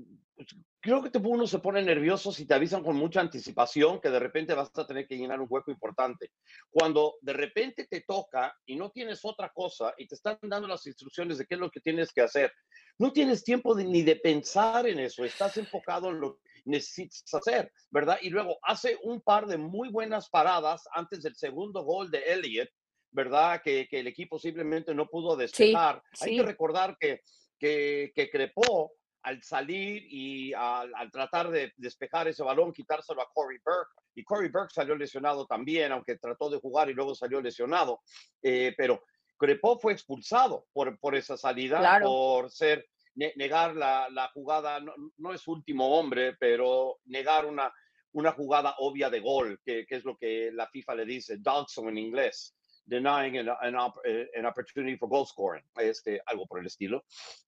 creo 0.81 1.03
que 1.03 1.17
uno 1.19 1.47
se 1.47 1.59
pone 1.59 1.83
nervioso 1.83 2.33
si 2.33 2.47
te 2.47 2.55
avisan 2.55 2.83
con 2.83 2.97
mucha 2.97 3.21
anticipación 3.21 4.01
que 4.01 4.11
de 4.11 4.19
repente 4.19 4.55
vas 4.55 4.71
a 4.77 4.87
tener 4.87 5.07
que 5.07 5.17
llenar 5.17 5.41
un 5.41 5.47
hueco 5.49 5.71
importante. 5.71 6.31
Cuando 6.71 7.15
de 7.21 7.33
repente 7.33 7.87
te 7.89 8.01
toca 8.01 8.55
y 8.67 8.77
no 8.77 8.91
tienes 8.91 9.25
otra 9.25 9.51
cosa 9.55 9.95
y 9.97 10.07
te 10.07 10.15
están 10.15 10.39
dando 10.43 10.69
las 10.69 10.87
instrucciones 10.87 11.39
de 11.39 11.47
qué 11.47 11.55
es 11.55 11.61
lo 11.61 11.71
que 11.71 11.81
tienes 11.81 12.13
que 12.13 12.23
hacer, 12.23 12.53
no 12.99 13.13
tienes 13.13 13.45
tiempo 13.45 13.75
ni 13.77 14.03
de 14.03 14.17
pensar 14.17 14.87
en 14.87 14.99
eso, 14.99 15.25
estás 15.25 15.57
enfocado 15.57 16.11
en 16.11 16.21
lo 16.21 16.37
que 16.37 16.51
necesitas 16.65 17.35
hacer, 17.35 17.73
¿verdad? 17.91 18.19
Y 18.23 18.31
luego 18.31 18.59
hace 18.63 18.99
un 19.03 19.21
par 19.21 19.47
de 19.47 19.59
muy 19.59 19.89
buenas 19.89 20.29
paradas 20.29 20.85
antes 20.93 21.23
del 21.23 21.37
segundo 21.37 21.85
gol 21.85 22.11
de 22.11 22.23
Elliot, 22.33 22.69
¿verdad? 23.11 23.61
Que, 23.63 23.87
que 23.89 24.01
el 24.01 24.07
equipo 24.07 24.39
simplemente 24.39 24.95
no 24.95 25.07
pudo 25.07 25.37
despejar. 25.37 26.03
Hay 26.21 26.37
que 26.37 26.43
recordar 26.43 26.97
que, 26.99 27.21
que, 27.59 28.13
que 28.15 28.31
Crepó 28.31 28.93
al 29.23 29.43
salir 29.43 30.05
y 30.09 30.53
al, 30.55 31.11
tratar 31.11 31.51
de 31.51 31.73
despejar 31.77 32.29
ese 32.29 32.43
balón, 32.43 32.73
quitárselo 32.73 33.23
a 33.23 33.31
Corey 33.33 33.59
Burke. 33.65 33.93
Y 34.15 34.25
Corey 34.25 34.51
Burke 34.51 34.73
salió 34.75 34.97
lesionado 34.97 35.47
también, 35.47 35.93
aunque 35.93 36.19
trató 36.19 36.51
de 36.51 36.59
jugar 36.59 36.91
y 36.91 36.95
luego 36.95 37.15
salió 37.15 37.41
lesionado. 37.41 38.01
Eh, 38.43 38.75
pero 38.77 39.05
Crepó 39.37 39.79
fue 39.79 39.93
expulsado 39.93 40.67
por, 40.73 40.99
por 40.99 41.15
esa 41.15 41.37
salida, 41.37 42.01
por 42.03 42.51
ser 42.51 42.87
negar 43.15 43.77
la, 43.77 44.09
la 44.11 44.29
jugada, 44.29 44.81
no, 44.81 45.35
es 45.35 45.47
último 45.47 45.99
hombre, 45.99 46.35
pero 46.39 47.01
negar 47.05 47.45
una, 47.47 47.73
una 48.13 48.33
jugada 48.33 48.75
obvia 48.79 49.11
de 49.11 49.21
gol, 49.21 49.61
que, 49.65 49.85
que 49.87 49.97
es 49.97 50.05
lo 50.05 50.17
que 50.17 50.51
la 50.53 50.69
FIFA 50.69 50.95
le 50.95 51.05
dice, 51.05 51.37
dodson 51.39 51.89
en 51.89 51.99
inglés 51.99 52.55
denying 52.87 53.39
an, 53.39 53.49
an, 53.49 53.93
eh, 54.05 54.27
an, 54.37 54.47
opportunity 54.47 54.97
for 54.97 55.09
goal 55.09 55.27
scoring, 55.27 55.63
este, 55.77 56.21
algo 56.27 56.47
por 56.47 56.61
el 56.61 56.67
estilo. 56.67 57.05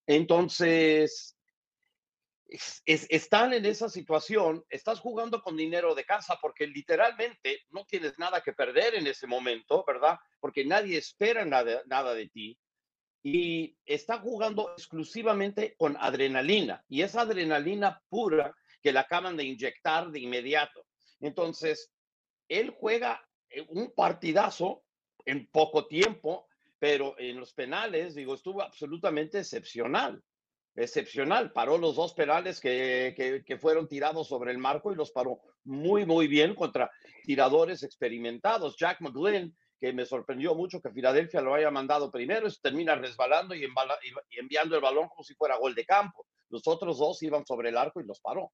Entonces, 0.07 1.37
están 2.47 3.53
en 3.53 3.65
esa 3.65 3.89
situación, 3.89 4.65
estás 4.69 5.01
jugando 5.01 5.43
con 5.43 5.57
dinero 5.57 5.95
de 5.95 6.05
casa 6.05 6.39
porque 6.41 6.67
literalmente 6.67 7.63
no 7.71 7.85
tienes 7.87 8.19
nada 8.19 8.43
que 8.43 8.53
perder 8.53 8.95
en 8.95 9.07
ese 9.07 9.27
momento, 9.27 9.85
¿verdad? 9.87 10.19
Porque 10.41 10.65
nadie 10.65 10.99
espera 10.99 11.45
nada, 11.45 11.83
nada 11.87 12.15
de 12.15 12.29
ti. 12.29 12.59
Y 13.23 13.77
está 13.87 14.19
jugando 14.19 14.73
exclusivamente 14.73 15.75
con 15.79 15.97
adrenalina 15.99 16.85
y 16.89 17.01
es 17.03 17.17
adrenalina 17.17 18.03
pura 18.11 18.55
que 18.83 18.93
le 18.93 18.99
acaban 18.99 19.37
de 19.37 19.45
inyectar 19.45 20.11
de 20.11 20.21
inmediato. 20.21 20.87
Entonces, 21.21 21.91
él 22.49 22.75
juega 22.79 23.27
eh, 23.49 23.65
un 23.69 23.95
partidazo 23.95 24.85
en 25.25 25.47
poco 25.47 25.87
tiempo, 25.87 26.47
pero 26.79 27.19
en 27.19 27.41
los 27.41 27.55
penales, 27.55 28.15
digo, 28.15 28.35
estuvo 28.35 28.61
absolutamente 28.61 29.39
excepcional 29.39 30.23
excepcional. 30.77 31.53
Paró 31.53 31.79
los 31.79 31.97
dos 31.97 32.15
penales 32.15 32.61
que, 32.61 33.15
que, 33.47 33.59
fueron 33.59 33.89
tirados 33.89 34.29
sobre 34.29 34.51
el 34.53 34.59
marco 34.59 34.93
y 34.93 34.97
los 34.97 35.13
paró 35.13 35.41
muy, 35.65 36.05
muy 36.05 36.27
bien 36.27 36.55
contra 36.55 36.91
tiradores 37.23 37.83
experimentados. 37.83 38.77
Jack 38.77 39.01
McGlynn, 39.01 39.57
que 39.81 39.93
me 39.93 40.07
sorprendió 40.07 40.55
mucho 40.55 40.81
que 40.81 40.91
Filadelfia 40.91 41.41
lo 41.41 41.55
haya 41.55 41.71
mandado 41.71 42.11
primero, 42.11 42.49
y 42.49 42.53
termina 42.61 42.95
resbalando 42.95 43.55
y, 43.55 43.65
y 43.65 44.39
enviando 44.39 44.77
el 44.77 44.83
balón 44.83 45.09
como 45.09 45.23
si 45.25 45.35
fuera 45.35 45.57
gol 45.57 45.75
de 45.75 45.85
campo. 45.85 46.27
Los 46.49 46.67
otros 46.67 46.99
dos 46.99 47.23
iban 47.23 47.47
sobre 47.47 47.71
el 47.71 47.77
arco 47.77 48.01
y 48.01 48.07
los 48.07 48.21
paró. 48.21 48.53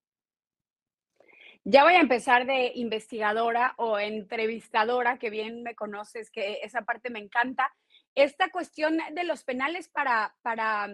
Ya 1.64 1.84
voy 1.84 1.92
a 1.92 2.00
empezar 2.00 2.46
de 2.46 2.72
investigadora 2.74 3.74
o 3.76 3.98
entrevistadora, 3.98 5.18
que 5.18 5.28
bien 5.28 5.62
me 5.62 5.74
conoces, 5.74 6.30
que 6.30 6.60
esa 6.62 6.82
parte 6.82 7.10
me 7.10 7.18
encanta. 7.18 7.70
Esta 8.14 8.50
cuestión 8.50 8.98
de 9.12 9.24
los 9.24 9.44
penales 9.44 9.88
para, 9.90 10.34
para 10.40 10.88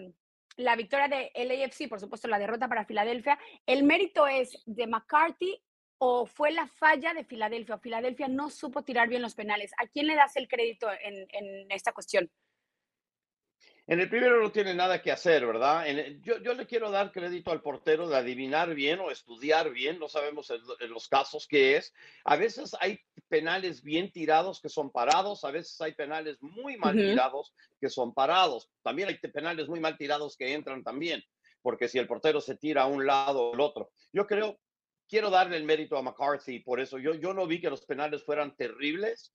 la 0.57 0.77
victoria 0.77 1.09
de 1.09 1.31
LAFC, 1.35 1.89
por 1.89 2.01
supuesto 2.01 2.29
la 2.29 2.39
derrota 2.39 2.69
para 2.69 2.85
Filadelfia, 2.85 3.39
¿el 3.67 3.85
mérito 3.85 4.27
es 4.27 4.63
de 4.67 4.87
McCarthy 4.87 5.63
o 5.99 6.27
fue 6.27 6.51
la 6.51 6.67
falla 6.67 7.15
de 7.15 7.25
Filadelfia? 7.25 7.79
Filadelfia 7.79 8.29
no 8.29 8.51
supo 8.51 8.83
tirar 8.83 9.09
bien 9.09 9.23
los 9.23 9.35
penales. 9.35 9.73
¿A 9.79 9.87
quién 9.87 10.07
le 10.07 10.15
das 10.15 10.37
el 10.37 10.49
crédito 10.49 10.89
en, 10.91 11.27
en 11.31 11.71
esta 11.71 11.93
cuestión? 11.93 12.31
En 13.89 14.01
el 14.01 14.09
primero 14.09 14.43
no 14.43 14.51
tiene 14.51 14.75
nada 14.75 15.01
que 15.01 15.13
hacer, 15.13 15.47
¿verdad? 15.47 15.87
yo, 16.21 16.39
yo, 16.39 16.55
le 16.55 16.67
quiero 16.67 16.91
dar 16.91 17.13
crédito 17.13 17.53
al 17.53 17.63
portero 17.63 18.09
de 18.09 18.17
adivinar 18.17 18.75
bien 18.75 18.99
o 18.99 19.13
estudiar 19.13 19.71
bien, 19.71 20.01
no 20.01 20.09
sabemos 20.09 20.51
en, 20.51 20.91
los 20.91 21.07
casos 21.07 21.47
qué 21.47 21.77
es. 21.77 21.95
A 22.25 22.35
veces 22.35 22.77
hay 22.81 22.99
penales 23.29 23.85
bien 23.85 24.11
tirados 24.11 24.61
que 24.61 24.69
son 24.69 24.91
parados, 24.91 25.45
a 25.45 25.53
veces 25.53 25.81
hay 25.81 25.93
penales 25.93 26.37
muy 26.41 26.77
mal 26.77 26.97
tirados 26.97 27.55
que 27.81 27.89
son 27.89 28.13
parados. 28.13 28.69
También 28.83 29.09
hay 29.09 29.19
penales 29.19 29.69
muy 29.69 29.79
mal 29.79 29.97
tirados 29.97 30.37
que 30.37 30.53
entran 30.53 30.83
también, 30.83 31.23
porque 31.63 31.87
si 31.87 31.99
el 31.99 32.09
portero 32.09 32.41
se 32.41 32.57
tira 32.57 32.83
a 32.83 32.87
un 32.87 33.07
lado 33.07 33.41
o 33.41 33.55
al 33.55 33.61
otro. 33.61 33.93
Yo 34.13 34.27
creo, 34.27 34.59
quiero 35.09 35.31
darle 35.31 35.59
el 35.59 35.65
mérito 35.65 35.97
a 35.97 36.03
McCarthy, 36.03 36.59
por 36.59 36.81
eso 36.81 36.99
yo, 36.99 37.15
yo 37.15 37.33
no 37.33 37.47
vi 37.47 37.61
que 37.61 37.71
los 37.71 37.87
penales 37.87 38.25
fueran 38.25 38.57
terribles, 38.57 39.33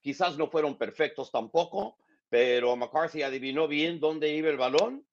quizás 0.00 0.38
no 0.38 0.48
fueron 0.48 0.78
perfectos 0.78 1.30
tampoco 1.30 1.98
pero 2.30 2.76
McCarthy 2.76 3.22
adivinó 3.22 3.68
bien 3.68 4.00
dónde 4.00 4.30
iba 4.34 4.48
el 4.48 4.56
balón 4.56 5.04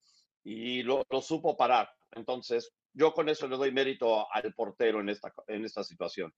y 0.44 0.84
lo, 0.84 1.04
supo 1.22 1.58
parar. 1.58 1.90
Entonces, 2.12 2.72
yo 2.94 3.14
con 3.14 3.28
eso 3.28 3.48
le 3.48 3.58
doy 3.58 3.72
mérito 3.72 4.32
al 4.32 4.54
portero 4.54 5.02
en 5.02 5.10
esta, 5.10 5.34
en 5.48 5.66
esta 5.66 5.84
situación. 5.84 6.32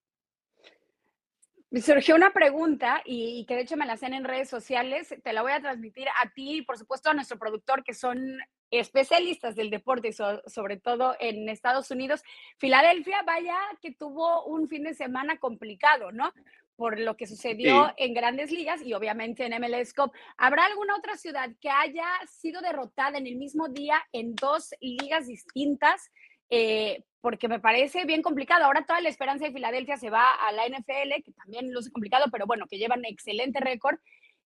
Me 1.70 1.82
surgió 1.82 2.16
una 2.16 2.32
pregunta 2.32 3.04
y, 3.06 3.46
que 3.46 3.54
de 3.56 3.62
hecho 3.62 3.78
me 3.78 3.86
la 3.86 3.94
hacen 3.94 4.14
en 4.16 4.24
redes 4.24 4.50
sociales. 4.50 5.14
Te 5.24 5.34
la 5.34 5.44
voy 5.44 5.52
a 5.52 5.62
transmitir 5.62 6.08
a 6.08 6.32
ti 6.32 6.58
y 6.58 6.62
por 6.64 6.80
supuesto 6.80 7.12
a 7.12 7.14
nuestro 7.14 7.38
productor, 7.38 7.84
que 7.84 7.94
son 7.94 8.40
especialistas 8.72 9.56
del 9.56 9.70
deporte 9.70 10.08
y 10.08 10.14
sobre 10.14 10.78
todo 10.78 11.16
en 11.20 11.48
Estados 11.50 11.92
Unidos. 11.92 12.24
Filadelfia, 12.58 13.22
vaya 13.24 13.58
que 13.82 13.92
tuvo 13.92 14.46
un 14.46 14.68
fin 14.68 14.84
de 14.84 14.96
semana 14.96 15.38
complicado, 15.38 16.12
¿no? 16.12 16.34
Por 16.80 16.98
lo 16.98 17.18
que 17.18 17.28
sucedió 17.28 17.94
en 17.98 18.14
grandes 18.14 18.52
ligas 18.52 18.82
y 18.82 18.94
obviamente 18.94 19.46
en 19.46 19.52
MLS 19.62 19.94
Cup. 19.94 20.14
¿Habrá 20.38 20.66
alguna 20.66 20.96
otra 20.96 21.18
ciudad 21.18 21.50
que 21.60 21.70
haya 21.70 22.08
sido 22.26 22.62
derrotada 22.62 23.18
en 23.18 23.28
el 23.28 23.36
mismo 23.36 23.68
día 23.68 24.02
en 24.14 24.34
dos 24.34 24.74
ligas 24.80 25.28
distintas? 25.28 26.10
Eh, 26.50 27.04
porque 27.20 27.50
me 27.50 27.60
parece 27.60 28.06
bien 28.06 28.22
complicado. 28.22 28.64
Ahora 28.64 28.86
toda 28.86 29.02
la 29.02 29.10
esperanza 29.10 29.44
de 29.44 29.52
Filadelfia 29.52 29.98
se 29.98 30.10
va 30.10 30.36
a 30.36 30.54
la 30.54 30.70
NFL, 30.70 31.22
que 31.26 31.34
también 31.34 31.74
luce 31.74 31.92
complicado, 31.92 32.28
pero 32.32 32.46
bueno, 32.46 32.66
que 32.66 32.78
llevan 32.78 33.04
excelente 33.04 33.60
récord. 33.60 33.98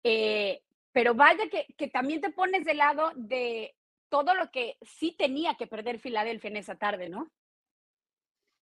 Eh, 0.03 0.63
pero 0.91 1.15
vaya 1.15 1.49
que, 1.49 1.69
que 1.79 1.87
también 1.87 2.21
te 2.21 2.31
pones 2.31 2.65
de 2.65 2.75
lado 2.75 3.13
de 3.15 3.77
todo 4.09 4.35
lo 4.35 4.51
que 4.51 4.79
sí 4.83 5.15
tenía 5.17 5.55
que 5.55 5.69
perder 5.69 6.01
Filadelfia 6.01 6.51
en 6.51 6.57
esa 6.57 6.75
tarde, 6.75 7.09
¿no? 7.09 7.31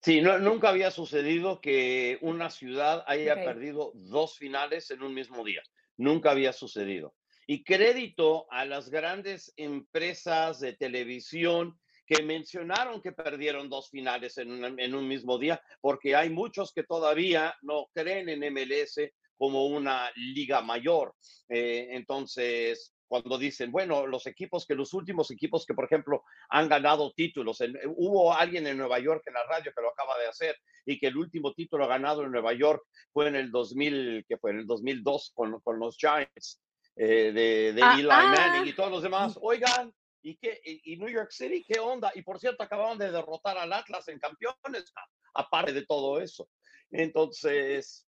Sí, 0.04 0.20
no, 0.22 0.40
nunca 0.40 0.70
había 0.70 0.90
sucedido 0.90 1.62
que 1.62 2.18
una 2.22 2.50
ciudad 2.50 3.04
haya 3.06 3.36
perdido 3.36 3.92
dos 3.94 4.36
finales 4.38 4.90
en 4.90 5.04
un 5.04 5.14
mismo 5.14 5.44
día. 5.44 5.62
Nunca 5.98 6.32
había 6.32 6.54
sucedido. 6.54 7.14
Y 7.46 7.64
crédito 7.64 8.48
a 8.52 8.66
las 8.66 8.90
grandes 8.90 9.54
empresas 9.58 10.60
de 10.60 10.74
televisión 10.74 11.80
que 12.08 12.24
mencionaron 12.24 13.02
que 13.02 13.12
perdieron 13.12 13.70
dos 13.70 13.90
finales 13.90 14.38
en, 14.38 14.80
en 14.80 14.96
un 14.96 15.08
mismo 15.08 15.38
día, 15.38 15.62
porque 15.82 16.16
hay 16.16 16.30
muchos 16.30 16.74
que 16.74 16.84
todavía 16.84 17.56
no 17.62 17.88
creen 17.94 18.28
en 18.30 18.54
MLS 18.54 19.00
como 19.38 19.66
una 19.66 20.12
liga 20.16 20.62
mayor. 20.62 21.16
Eh, 21.50 21.88
entonces, 21.92 22.94
cuando 23.12 23.38
dicen, 23.38 23.74
bueno, 23.74 24.08
los 24.08 24.26
equipos 24.26 24.66
que 24.66 24.74
los 24.74 24.94
últimos 24.94 25.32
equipos 25.32 25.66
que, 25.66 25.74
por 25.74 25.84
ejemplo, 25.84 26.24
han 26.48 26.70
ganado 26.70 27.12
títulos, 27.12 27.60
hubo 27.98 28.34
alguien 28.34 28.66
en 28.68 28.78
Nueva 28.78 29.00
York 29.00 29.22
en 29.26 29.34
la 29.34 29.44
radio 29.44 29.74
que 29.76 29.82
lo 29.82 29.90
acaba 29.90 30.18
de 30.18 30.30
hacer 30.30 30.58
y 30.86 30.98
que 30.98 31.08
el 31.08 31.18
último 31.18 31.54
título 31.54 31.90
ganado 31.90 32.24
en 32.24 32.32
Nueva 32.32 32.54
York 32.54 32.82
fue 33.12 33.28
en 33.28 33.36
el 33.36 33.52
2000, 33.52 34.24
que 34.30 34.38
fue 34.38 34.52
en 34.52 34.60
el 34.60 34.66
2002 34.66 35.34
con, 35.36 35.60
con 35.60 35.78
los 35.78 35.98
Giants 35.98 36.62
eh, 36.96 37.34
de, 37.34 37.74
de 37.74 37.82
ah, 37.84 37.96
Eli 38.00 38.08
ah. 38.10 38.34
Manning 38.34 38.70
y 38.70 38.74
todos 38.74 38.90
los 38.90 39.04
demás. 39.04 39.38
Oigan, 39.42 39.94
¿y, 40.22 40.38
qué, 40.38 40.62
y, 40.64 40.96
New 40.96 41.10
York 41.10 41.32
City 41.32 41.66
qué 41.68 41.82
onda? 41.82 42.14
Y 42.16 42.22
por 42.22 42.40
cierto, 42.40 42.64
acababan 42.64 42.98
de 42.98 43.12
derrotar 43.12 43.58
al 43.58 43.74
Atlas 43.74 44.08
en 44.08 44.20
campeones, 44.20 44.94
aparte 45.34 45.74
de 45.74 45.86
todo 45.86 46.22
eso. 46.22 46.48
Entonces, 46.90 48.08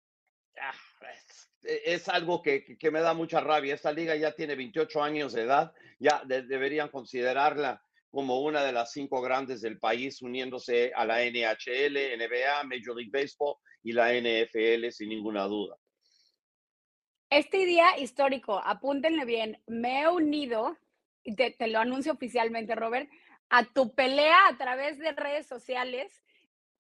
ah, 0.60 0.72
es 1.62 2.08
algo 2.08 2.42
que, 2.42 2.64
que, 2.64 2.90
me 2.90 3.00
da 3.00 3.14
mucha 3.14 3.40
rabia. 3.40 3.74
Esta 3.74 3.92
liga 3.92 4.16
ya 4.16 4.34
tiene 4.34 4.54
28 4.54 5.02
años 5.02 5.32
de 5.32 5.42
edad, 5.42 5.72
ya 5.98 6.22
deberían 6.24 6.88
considerarla 6.88 7.82
como 8.10 8.40
una 8.42 8.62
de 8.62 8.72
las 8.72 8.92
cinco 8.92 9.22
grandes 9.22 9.62
del 9.62 9.78
país, 9.78 10.20
uniéndose 10.20 10.92
a 10.94 11.06
la 11.06 11.24
NHL, 11.24 11.96
NBA, 12.18 12.64
Major 12.64 12.94
League 12.94 13.10
Baseball 13.10 13.56
y 13.82 13.92
la 13.92 14.12
NFL 14.12 14.90
sin 14.90 15.08
ninguna 15.08 15.44
duda. 15.44 15.76
Este 17.30 17.64
día 17.64 17.98
histórico, 17.98 18.60
apúntenle 18.62 19.24
bien, 19.24 19.62
me 19.66 20.02
he 20.02 20.08
unido, 20.08 20.76
te, 21.24 21.52
te 21.52 21.66
lo 21.68 21.78
anuncio 21.78 22.12
oficialmente, 22.12 22.74
Robert, 22.74 23.08
a 23.48 23.64
tu 23.64 23.94
pelea 23.94 24.48
a 24.48 24.58
través 24.58 24.98
de 24.98 25.12
redes 25.12 25.46
sociales 25.46 26.22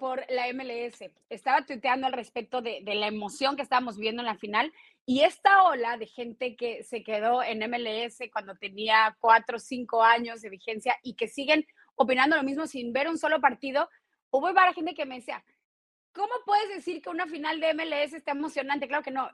por 0.02 0.24
la 0.30 0.52
MLS. 0.52 1.12
Estaba 1.28 1.64
tuiteando 1.64 2.08
al 2.08 2.12
respecto 2.12 2.60
de, 2.60 2.82
la 2.84 3.06
emoción 3.06 3.54
que 3.54 3.62
estábamos 3.62 3.98
viendo 3.98 4.20
en 4.20 4.26
la 4.26 4.34
final 4.34 4.72
y 5.06 5.20
esta 5.20 5.62
ola 5.62 5.96
de 5.96 6.08
gente 6.08 6.56
que 6.56 6.82
se 6.82 7.04
quedó 7.04 7.40
en 7.40 7.60
MLS 7.70 8.18
cuando 8.32 8.56
tenía 8.56 9.16
cuatro 9.20 9.58
o 9.58 9.60
cinco 9.60 10.02
años 10.02 10.42
de 10.42 10.50
vigencia 10.50 10.96
y 11.04 11.14
que 11.14 11.28
siguen 11.28 11.64
opinando 11.94 12.34
lo 12.34 12.42
mismo 12.42 12.66
sin 12.66 12.92
ver 12.92 13.06
un 13.06 13.16
solo 13.16 13.40
partido, 13.40 13.88
hubo 14.32 14.52
varias 14.52 14.74
gente 14.74 14.94
que 14.94 15.06
me 15.06 15.20
decía, 15.20 15.44
¿cómo 16.12 16.32
puedes 16.44 16.68
decir 16.70 17.00
que 17.00 17.08
una 17.08 17.28
final 17.28 17.60
de 17.60 17.72
MLS 17.72 18.12
está 18.12 18.32
emocionante? 18.32 18.88
Claro 18.88 19.04
que 19.04 19.12
no. 19.12 19.30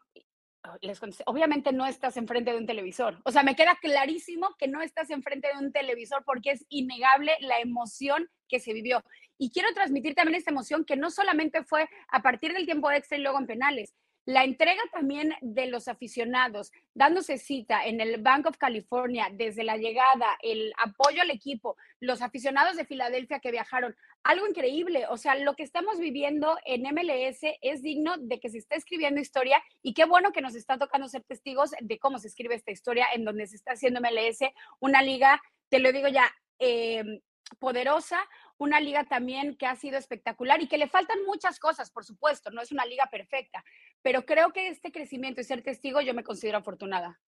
Oh, 0.64 0.76
obviamente 1.24 1.72
no 1.72 1.86
estás 1.86 2.18
enfrente 2.18 2.50
de 2.50 2.58
un 2.58 2.66
televisor. 2.66 3.22
O 3.24 3.30
sea, 3.30 3.42
me 3.42 3.56
queda 3.56 3.78
clarísimo 3.80 4.54
que 4.58 4.68
no 4.68 4.82
estás 4.82 5.08
enfrente 5.08 5.48
de 5.48 5.64
un 5.64 5.72
televisor 5.72 6.24
porque 6.26 6.50
es 6.50 6.66
innegable 6.68 7.32
la 7.40 7.58
emoción 7.58 8.28
que 8.48 8.60
se 8.60 8.74
vivió. 8.74 9.02
Y 9.38 9.50
quiero 9.50 9.72
transmitir 9.72 10.14
también 10.14 10.36
esta 10.36 10.50
emoción 10.50 10.84
que 10.84 10.96
no 10.96 11.10
solamente 11.10 11.64
fue 11.64 11.88
a 12.08 12.22
partir 12.22 12.52
del 12.52 12.66
tiempo 12.66 12.90
extra 12.90 13.16
y 13.16 13.22
luego 13.22 13.38
en 13.38 13.46
penales, 13.46 13.94
la 14.28 14.44
entrega 14.44 14.82
también 14.92 15.32
de 15.40 15.68
los 15.68 15.88
aficionados, 15.88 16.70
dándose 16.92 17.38
cita 17.38 17.86
en 17.86 18.02
el 18.02 18.20
Bank 18.20 18.44
of 18.44 18.58
California 18.58 19.28
desde 19.32 19.64
la 19.64 19.78
llegada, 19.78 20.26
el 20.42 20.74
apoyo 20.76 21.22
al 21.22 21.30
equipo, 21.30 21.78
los 21.98 22.20
aficionados 22.20 22.76
de 22.76 22.84
Filadelfia 22.84 23.40
que 23.40 23.50
viajaron, 23.50 23.96
algo 24.22 24.46
increíble. 24.46 25.06
O 25.08 25.16
sea, 25.16 25.34
lo 25.34 25.54
que 25.54 25.62
estamos 25.62 25.98
viviendo 25.98 26.58
en 26.66 26.82
MLS 26.82 27.38
es 27.62 27.80
digno 27.80 28.18
de 28.18 28.38
que 28.38 28.50
se 28.50 28.58
esté 28.58 28.76
escribiendo 28.76 29.18
historia 29.18 29.62
y 29.80 29.94
qué 29.94 30.04
bueno 30.04 30.30
que 30.30 30.42
nos 30.42 30.54
está 30.54 30.76
tocando 30.76 31.08
ser 31.08 31.24
testigos 31.24 31.70
de 31.80 31.98
cómo 31.98 32.18
se 32.18 32.28
escribe 32.28 32.54
esta 32.54 32.70
historia 32.70 33.06
en 33.14 33.24
donde 33.24 33.46
se 33.46 33.56
está 33.56 33.72
haciendo 33.72 34.02
MLS 34.02 34.40
una 34.78 35.00
liga, 35.00 35.40
te 35.70 35.78
lo 35.78 35.90
digo 35.90 36.08
ya, 36.08 36.30
eh, 36.58 37.22
poderosa, 37.58 38.18
una 38.58 38.80
liga 38.80 39.04
también 39.04 39.56
que 39.56 39.66
ha 39.66 39.76
sido 39.76 39.98
espectacular 39.98 40.62
y 40.62 40.68
que 40.68 40.78
le 40.78 40.88
faltan 40.88 41.24
muchas 41.24 41.58
cosas, 41.58 41.90
por 41.90 42.04
supuesto, 42.04 42.50
no 42.50 42.60
es 42.62 42.72
una 42.72 42.86
liga 42.86 43.08
perfecta, 43.10 43.64
pero 44.02 44.24
creo 44.24 44.52
que 44.52 44.68
este 44.68 44.92
crecimiento 44.92 45.40
y 45.40 45.44
ser 45.44 45.62
testigo 45.62 46.00
yo 46.00 46.14
me 46.14 46.24
considero 46.24 46.58
afortunada. 46.58 47.20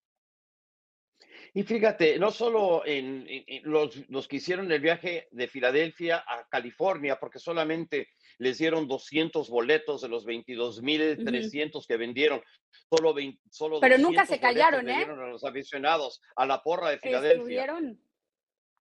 Y 1.55 1.63
fíjate, 1.63 2.19
no 2.19 2.31
solo 2.31 2.83
en, 2.85 3.27
los, 3.65 4.09
los, 4.09 4.29
que 4.29 4.37
hicieron 4.37 4.71
el 4.71 4.81
viaje 4.81 5.29
de 5.31 5.49
Filadelfia 5.49 6.23
a 6.27 6.47
California, 6.49 7.19
porque 7.19 7.39
solamente 7.39 8.09
les 8.39 8.59
dieron 8.59 8.87
200 8.87 9.49
boletos 9.49 10.03
de 10.03 10.09
los 10.09 10.27
22.300 10.27 11.87
que 11.87 11.97
vendieron, 11.97 12.43
solo, 12.91 13.15
20, 13.15 13.41
solo 13.51 13.81
Pero 13.81 13.99
nunca 13.99 14.27
se 14.27 14.39
callaron, 14.39 14.89
¿eh? 14.89 15.05
a 15.05 15.15
los 15.15 15.45
aficionados 15.45 16.21
a 16.37 16.47
la 16.47 16.63
porra 16.63 16.91
de 16.91 16.99
Filadelfia. 16.99 17.39
Estuvieron 17.39 18.01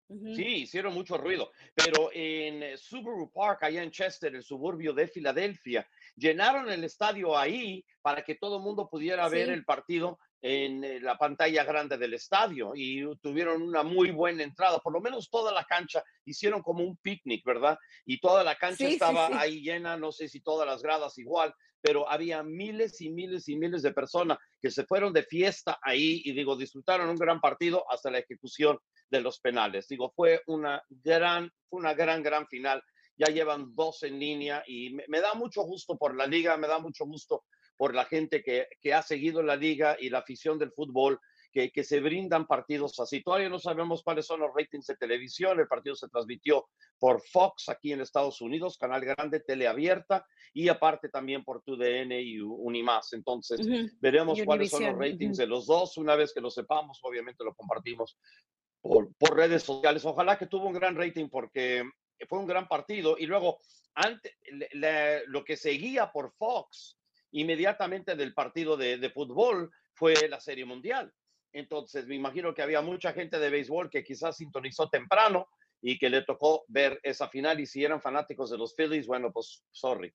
Sí, 0.09 0.63
hicieron 0.63 0.95
mucho 0.95 1.19
ruido, 1.19 1.51
pero 1.75 2.11
en 2.13 2.63
eh, 2.63 2.77
Subaru 2.77 3.31
Park, 3.33 3.65
allá 3.65 3.83
en 3.83 3.91
Chester, 3.91 4.35
el 4.37 4.45
suburbio 4.45 4.93
de 4.93 5.09
Filadelfia, 5.09 5.89
llenaron 6.15 6.71
el 6.71 6.85
estadio 6.85 7.37
ahí 7.37 7.85
para 8.03 8.23
que 8.23 8.37
todo 8.37 8.59
el 8.59 8.63
mundo 8.63 8.89
pudiera 8.89 9.29
ver 9.29 9.49
el 9.51 9.65
partido 9.65 10.21
en 10.43 10.85
eh, 10.85 11.01
la 11.01 11.19
pantalla 11.19 11.65
grande 11.65 11.99
del 11.99 12.15
estadio 12.15 12.73
y 12.77 13.03
tuvieron 13.21 13.63
una 13.63 13.83
muy 13.83 14.13
buena 14.13 14.45
entrada, 14.45 14.79
por 14.79 14.93
lo 14.93 15.01
menos 15.01 15.29
toda 15.29 15.53
la 15.53 15.65
cancha 15.65 16.05
hicieron 16.25 16.63
como 16.63 16.85
un 16.85 16.97
picnic, 16.99 17.45
¿verdad? 17.45 17.77
Y 18.05 18.21
toda 18.21 18.45
la 18.45 18.55
cancha 18.57 18.87
estaba 18.87 19.29
ahí 19.41 19.61
llena, 19.61 19.97
no 19.97 20.13
sé 20.13 20.29
si 20.29 20.41
todas 20.41 20.69
las 20.69 20.83
gradas 20.83 21.19
igual, 21.19 21.53
pero 21.87 22.11
había 22.11 22.43
miles 22.43 23.01
y 23.01 23.11
miles 23.11 23.49
y 23.49 23.55
miles 23.55 23.81
de 23.81 23.93
personas 23.93 24.39
que 24.61 24.73
se 24.73 24.85
fueron 24.87 25.13
de 25.13 25.23
fiesta 25.23 25.79
ahí 25.81 26.21
y 26.25 26.33
digo, 26.33 26.57
disfrutaron 26.57 27.09
un 27.09 27.15
gran 27.15 27.41
partido 27.41 27.85
hasta 27.89 28.11
la 28.11 28.19
ejecución 28.19 28.77
de 29.09 29.21
los 29.21 29.39
penales. 29.39 29.87
Digo, 29.87 30.11
fue 30.17 30.43
una 30.49 30.83
gran, 30.89 31.49
una 31.71 31.95
gran, 31.95 32.25
gran 32.25 32.49
final. 32.49 32.83
Ya 33.17 33.33
llevan 33.33 33.73
dos 33.77 34.03
en 34.03 34.19
línea 34.19 34.65
y 34.67 34.95
me 35.07 35.21
da 35.21 35.35
mucho 35.35 35.63
gusto 35.63 35.97
por 35.97 36.17
la 36.17 36.27
liga, 36.27 36.57
me 36.57 36.67
da 36.67 36.81
mucho 36.81 37.05
gusto 37.05 37.45
por 37.77 37.95
la 37.95 38.05
gente 38.05 38.43
que, 38.43 38.67
que 38.81 38.93
ha 38.93 39.03
seguido 39.03 39.41
la 39.45 39.55
liga 39.55 39.97
y 40.01 40.11
la 40.11 40.19
afición 40.19 40.59
del 40.59 40.73
fútbol, 40.73 41.21
que, 41.57 41.71
que, 41.71 41.85
se 41.85 42.01
brindan 42.01 42.47
partidos 42.47 43.01
así. 43.01 43.23
Todavía 43.23 43.49
no 43.49 43.59
sabemos 43.59 44.03
cuáles 44.03 44.27
son 44.27 44.41
los 44.41 44.51
ratings 44.55 44.89
de 44.89 44.97
televisión. 44.97 45.59
El 45.59 45.67
partido 45.67 45.97
se 45.97 46.07
transmitió 46.09 46.69
por 46.99 47.23
Fox 47.23 47.71
aquí 47.71 47.93
en 47.95 48.03
Estados 48.03 48.43
Unidos, 48.43 48.77
canal 48.77 49.01
grande, 49.01 49.41
teleabierta, 49.41 50.27
y 50.53 50.69
aparte 50.69 51.09
también 51.09 51.45
por 51.45 51.63
TUDN 51.63 52.13
y 52.13 52.41
Unimás. 52.41 53.15
Entonces, 53.15 53.67
veremos 54.01 54.39
cuáles 54.45 54.71
son 54.71 54.85
los 54.85 54.99
ratings 54.99 55.39
de 55.39 55.47
los 55.47 55.67
dos. 55.67 55.97
Una 55.97 56.15
vez 56.15 56.35
que 56.35 56.43
lo 56.43 56.51
sepamos, 56.51 57.01
obviamente 57.03 57.43
lo 57.43 57.55
compartimos 57.55 58.19
por, 58.83 59.09
por 59.17 59.35
redes 59.35 59.63
sociales. 59.63 60.05
Ojalá 60.05 60.37
que 60.37 60.47
tuvo 60.47 60.67
un 60.67 60.75
gran 60.75 60.95
rating 60.95 61.31
porque 61.31 61.89
fue 62.29 62.39
un 62.39 62.47
gran 62.47 62.69
partido. 62.69 63.17
Y 63.19 63.25
luego, 63.25 63.61
antes, 63.95 64.33
lo 65.29 65.43
que 65.43 65.57
seguía 65.57 66.13
por 66.13 66.35
Fox 66.35 66.99
inmediatamente 67.33 68.15
del 68.15 68.35
partido 68.35 68.77
de, 68.77 69.11
fútbol 69.11 69.71
fue 69.95 70.29
la 70.29 70.39
Serie 70.39 70.65
Mundial. 70.65 71.13
Entonces, 71.57 72.07
me 72.07 72.15
imagino 72.15 72.53
que 72.53 72.61
había 72.61 72.83
mucha 72.83 73.15
gente 73.15 73.39
de 73.39 73.49
béisbol 73.49 73.89
que 73.89 74.05
quizás 74.05 74.37
sintonizó 74.37 74.91
temprano 74.91 75.49
y 75.81 75.99
que 75.99 76.11
le 76.11 76.23
tocó 76.23 76.65
ver 76.69 77.01
esa 77.03 77.29
final. 77.29 77.59
Y 77.61 77.67
si 77.67 77.83
eran 77.83 78.03
fanáticos 78.03 78.51
de 78.51 78.59
los 78.59 78.75
Phillies, 78.75 79.07
bueno, 79.07 79.33
pues 79.33 79.65
sorry. 79.71 80.13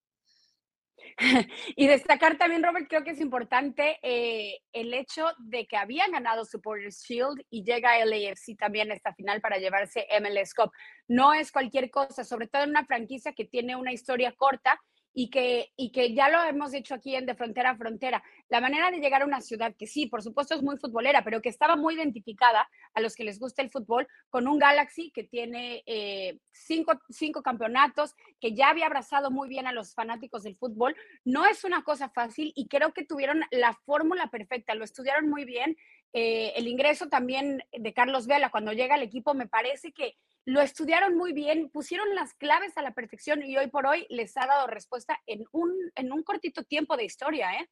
Y 1.75 1.87
destacar 1.87 2.37
también, 2.37 2.61
Robert, 2.61 2.87
creo 2.87 3.03
que 3.03 3.09
es 3.11 3.19
importante 3.19 3.97
eh, 4.03 4.59
el 4.71 4.93
hecho 4.93 5.31
de 5.39 5.65
que 5.65 5.77
habían 5.77 6.11
ganado 6.11 6.45
Supporters 6.45 7.03
Shield 7.07 7.43
y 7.49 7.63
llega 7.63 7.99
el 7.99 8.13
AFC 8.13 8.55
también 8.55 8.91
a 8.91 8.93
esta 8.93 9.15
final 9.15 9.41
para 9.41 9.57
llevarse 9.57 10.05
MLS 10.21 10.53
Cup. 10.53 10.71
No 11.07 11.33
es 11.33 11.51
cualquier 11.51 11.89
cosa, 11.89 12.23
sobre 12.23 12.47
todo 12.47 12.63
en 12.63 12.69
una 12.69 12.85
franquicia 12.85 13.33
que 13.33 13.45
tiene 13.45 13.75
una 13.75 13.93
historia 13.93 14.31
corta 14.33 14.79
y 15.13 15.29
que, 15.29 15.71
y 15.75 15.91
que 15.91 16.13
ya 16.13 16.29
lo 16.29 16.41
hemos 16.43 16.71
dicho 16.71 16.95
aquí 16.95 17.15
en 17.15 17.25
De 17.25 17.35
Frontera 17.35 17.71
a 17.71 17.75
Frontera, 17.75 18.23
la 18.49 18.61
manera 18.61 18.91
de 18.91 18.99
llegar 18.99 19.21
a 19.21 19.25
una 19.25 19.41
ciudad 19.41 19.75
que 19.77 19.87
sí, 19.87 20.07
por 20.07 20.23
supuesto 20.23 20.55
es 20.55 20.63
muy 20.63 20.77
futbolera, 20.77 21.23
pero 21.23 21.41
que 21.41 21.49
estaba 21.49 21.75
muy 21.75 21.95
identificada 21.95 22.69
a 22.93 23.01
los 23.01 23.15
que 23.15 23.23
les 23.23 23.39
gusta 23.39 23.61
el 23.61 23.69
fútbol 23.69 24.07
con 24.29 24.47
un 24.47 24.59
Galaxy 24.59 25.11
que 25.11 25.23
tiene 25.23 25.83
eh, 25.85 26.39
cinco, 26.51 26.93
cinco 27.09 27.41
campeonatos, 27.41 28.15
que 28.39 28.53
ya 28.53 28.69
había 28.69 28.85
abrazado 28.85 29.31
muy 29.31 29.49
bien 29.49 29.67
a 29.67 29.73
los 29.73 29.93
fanáticos 29.93 30.43
del 30.43 30.55
fútbol, 30.55 30.95
no 31.25 31.45
es 31.45 31.63
una 31.63 31.83
cosa 31.83 32.09
fácil 32.09 32.53
y 32.55 32.67
creo 32.67 32.93
que 32.93 33.05
tuvieron 33.05 33.41
la 33.51 33.73
fórmula 33.85 34.27
perfecta, 34.27 34.75
lo 34.75 34.83
estudiaron 34.83 35.29
muy 35.29 35.45
bien. 35.45 35.75
Eh, 36.13 36.53
el 36.55 36.67
ingreso 36.67 37.07
también 37.07 37.63
de 37.71 37.93
Carlos 37.93 38.27
Vela 38.27 38.49
cuando 38.49 38.73
llega 38.73 38.95
al 38.95 39.03
equipo 39.03 39.33
me 39.33 39.47
parece 39.47 39.93
que 39.93 40.17
lo 40.45 40.61
estudiaron 40.61 41.15
muy 41.15 41.33
bien, 41.33 41.69
pusieron 41.69 42.15
las 42.15 42.33
claves 42.33 42.77
a 42.77 42.81
la 42.81 42.93
perfección 42.93 43.43
y 43.43 43.57
hoy 43.57 43.67
por 43.67 43.85
hoy 43.85 44.05
les 44.09 44.35
ha 44.37 44.47
dado 44.47 44.67
respuesta 44.67 45.19
en 45.27 45.45
un, 45.51 45.71
en 45.95 46.11
un 46.11 46.23
cortito 46.23 46.63
tiempo 46.63 46.97
de 46.97 47.05
historia, 47.05 47.53
¿eh? 47.53 47.69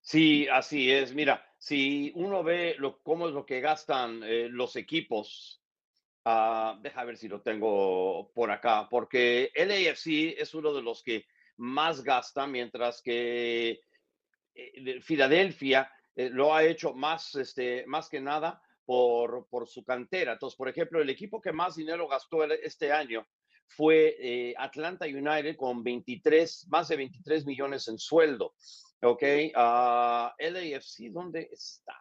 Sí, 0.00 0.48
así 0.48 0.90
es. 0.90 1.14
Mira, 1.14 1.46
si 1.58 2.12
uno 2.16 2.42
ve 2.42 2.74
lo, 2.78 3.00
cómo 3.02 3.28
es 3.28 3.34
lo 3.34 3.46
que 3.46 3.60
gastan 3.60 4.22
eh, 4.24 4.48
los 4.50 4.74
equipos, 4.76 5.62
uh, 6.24 6.80
deja 6.80 7.04
ver 7.04 7.16
si 7.16 7.28
lo 7.28 7.40
tengo 7.40 8.32
por 8.34 8.50
acá, 8.50 8.88
porque 8.90 9.52
el 9.54 9.70
es 9.70 10.54
uno 10.54 10.74
de 10.74 10.82
los 10.82 11.02
que 11.02 11.26
más 11.56 12.02
gasta, 12.02 12.46
mientras 12.46 13.00
que 13.00 13.80
eh, 14.54 15.00
Filadelfia 15.00 15.90
eh, 16.16 16.30
lo 16.30 16.54
ha 16.54 16.64
hecho 16.64 16.94
más, 16.94 17.34
este, 17.36 17.84
más 17.86 18.08
que 18.08 18.20
nada 18.20 18.60
por, 18.92 19.46
por 19.48 19.66
su 19.66 19.82
cantera. 19.82 20.34
Entonces, 20.34 20.54
por 20.54 20.68
ejemplo, 20.68 21.00
el 21.00 21.08
equipo 21.08 21.40
que 21.40 21.50
más 21.50 21.76
dinero 21.76 22.06
gastó 22.06 22.44
este 22.44 22.92
año 22.92 23.26
fue 23.66 24.16
eh, 24.20 24.54
Atlanta 24.58 25.06
United 25.06 25.56
con 25.56 25.82
23, 25.82 26.66
más 26.68 26.88
de 26.88 26.96
23 26.96 27.46
millones 27.46 27.88
en 27.88 27.96
sueldo. 27.96 28.52
Ok, 29.00 29.22
uh, 29.56 30.28
LAFC, 30.38 31.10
¿dónde 31.10 31.48
está? 31.50 31.98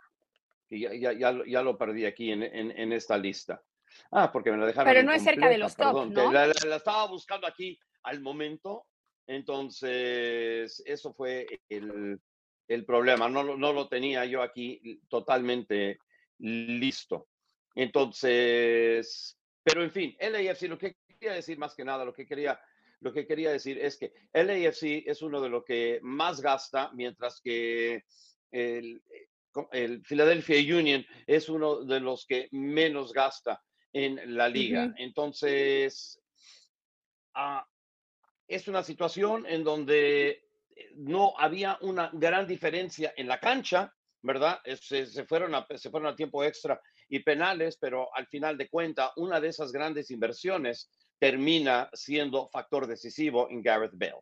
Ya, 0.69 0.93
ya, 0.93 1.13
ya, 1.13 1.33
ya, 1.47 1.61
lo 1.61 1.77
perdí 1.77 2.05
aquí 2.05 2.29
en, 2.29 2.43
en, 2.43 2.71
en, 2.71 2.91
esta 2.91 3.17
lista. 3.17 3.63
Ah, 4.11 4.29
porque 4.29 4.51
me 4.51 4.57
la 4.57 4.65
dejaron. 4.65 4.91
Pero 4.91 5.03
no 5.05 5.13
es 5.13 5.23
cerca 5.23 5.47
de 5.47 5.59
los 5.59 5.77
top, 5.77 6.07
¿no? 6.09 6.29
La, 6.29 6.47
la, 6.47 6.75
estaba 6.75 7.07
buscando 7.07 7.47
aquí 7.47 7.79
al 8.03 8.19
momento. 8.19 8.85
Entonces, 9.27 10.83
eso 10.85 11.13
fue 11.13 11.47
el, 11.69 12.19
el 12.67 12.85
problema. 12.85 13.29
No, 13.29 13.55
no 13.55 13.71
lo 13.71 13.87
tenía 13.87 14.25
yo 14.25 14.41
aquí 14.41 14.99
totalmente 15.07 15.99
listo. 16.41 17.27
Entonces, 17.75 19.37
pero 19.63 19.83
en 19.83 19.91
fin, 19.91 20.15
LAFC, 20.19 20.63
lo 20.63 20.77
que 20.77 20.95
quería 21.07 21.33
decir 21.33 21.57
más 21.57 21.75
que 21.75 21.85
nada, 21.85 22.03
lo 22.03 22.13
que 22.13 22.25
quería, 22.25 22.59
lo 22.99 23.13
que 23.13 23.25
quería 23.25 23.51
decir 23.51 23.77
es 23.77 23.97
que 23.97 24.11
LAFC 24.33 25.07
es 25.07 25.21
uno 25.21 25.41
de 25.41 25.49
los 25.49 25.63
que 25.63 25.99
más 26.01 26.41
gasta, 26.41 26.91
mientras 26.93 27.39
que 27.41 28.03
el, 28.51 29.01
el 29.71 30.01
Philadelphia 30.03 30.77
Union 30.77 31.05
es 31.27 31.47
uno 31.47 31.83
de 31.85 31.99
los 31.99 32.25
que 32.25 32.49
menos 32.51 33.13
gasta 33.13 33.61
en 33.93 34.35
la 34.35 34.49
liga. 34.49 34.93
Entonces, 34.97 36.21
ah, 37.35 37.65
es 38.47 38.67
una 38.67 38.83
situación 38.83 39.45
en 39.47 39.63
donde 39.63 40.49
no 40.95 41.33
había 41.37 41.77
una 41.81 42.09
gran 42.13 42.47
diferencia 42.47 43.13
en 43.15 43.27
la 43.27 43.39
cancha, 43.39 43.93
¿verdad? 44.21 44.59
Se, 44.79 45.05
se, 45.05 45.25
fueron 45.25 45.55
a, 45.55 45.65
se 45.75 45.89
fueron 45.89 46.11
a 46.11 46.15
tiempo 46.15 46.43
extra 46.43 46.79
y 47.09 47.19
penales, 47.19 47.77
pero 47.79 48.09
al 48.15 48.27
final 48.27 48.57
de 48.57 48.69
cuenta, 48.69 49.11
una 49.17 49.39
de 49.39 49.49
esas 49.49 49.71
grandes 49.71 50.11
inversiones 50.11 50.89
termina 51.19 51.89
siendo 51.93 52.49
factor 52.49 52.87
decisivo 52.87 53.49
en 53.49 53.61
Gareth 53.61 53.93
Bale. 53.93 54.21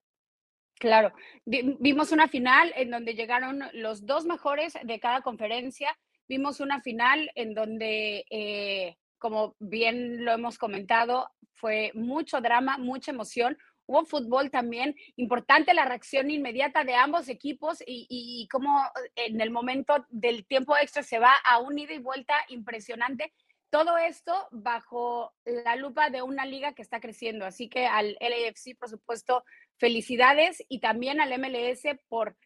Claro, 0.80 1.14
vimos 1.46 2.14
una 2.14 2.30
final 2.30 2.72
en 2.76 2.90
donde 2.90 3.14
llegaron 3.14 3.64
los 3.74 4.06
dos 4.06 4.26
mejores 4.26 4.74
de 4.82 5.00
cada 5.00 5.22
conferencia, 5.22 5.96
vimos 6.28 6.62
una 6.62 6.82
final 6.82 7.30
en 7.36 7.54
donde, 7.54 8.26
eh, 8.30 8.96
como 9.18 9.56
bien 9.60 10.24
lo 10.24 10.32
hemos 10.32 10.58
comentado, 10.58 11.30
fue 11.54 11.92
mucho 11.96 12.40
drama, 12.40 12.78
mucha 12.78 13.12
emoción, 13.12 13.58
hubo 13.90 14.06
fútbol 14.06 14.52
también, 14.52 14.96
importante 15.16 15.74
la 15.74 15.84
reacción 15.84 16.30
inmediata 16.30 16.84
de 16.84 16.94
ambos 16.94 17.28
equipos 17.28 17.82
y, 17.82 18.06
y 18.08 18.48
cómo 18.50 18.80
en 19.16 19.42
el 19.42 19.50
momento 19.50 20.06
del 20.10 20.46
tiempo 20.46 20.78
extra 20.78 21.02
se 21.02 21.18
va 21.18 21.34
a 21.44 21.58
un 21.58 21.80
ida 21.80 21.94
y 21.94 21.98
vuelta 21.98 22.36
impresionante. 22.50 23.34
Todo 23.72 23.98
esto 23.98 24.48
bajo 24.52 25.34
la 25.44 25.76
lupa 25.76 26.12
de 26.12 26.22
una 26.22 26.46
liga 26.46 26.74
que 26.74 26.84
está 26.84 27.00
creciendo. 27.00 27.48
Así 27.48 27.68
que 27.68 27.88
al 27.88 28.16
LAFC, 28.20 28.78
por 28.78 28.90
supuesto, 28.90 29.44
felicidades 29.78 30.64
y 30.70 30.80
también 30.82 31.20
al 31.20 31.38
MLS 31.40 31.82
por, 32.10 32.38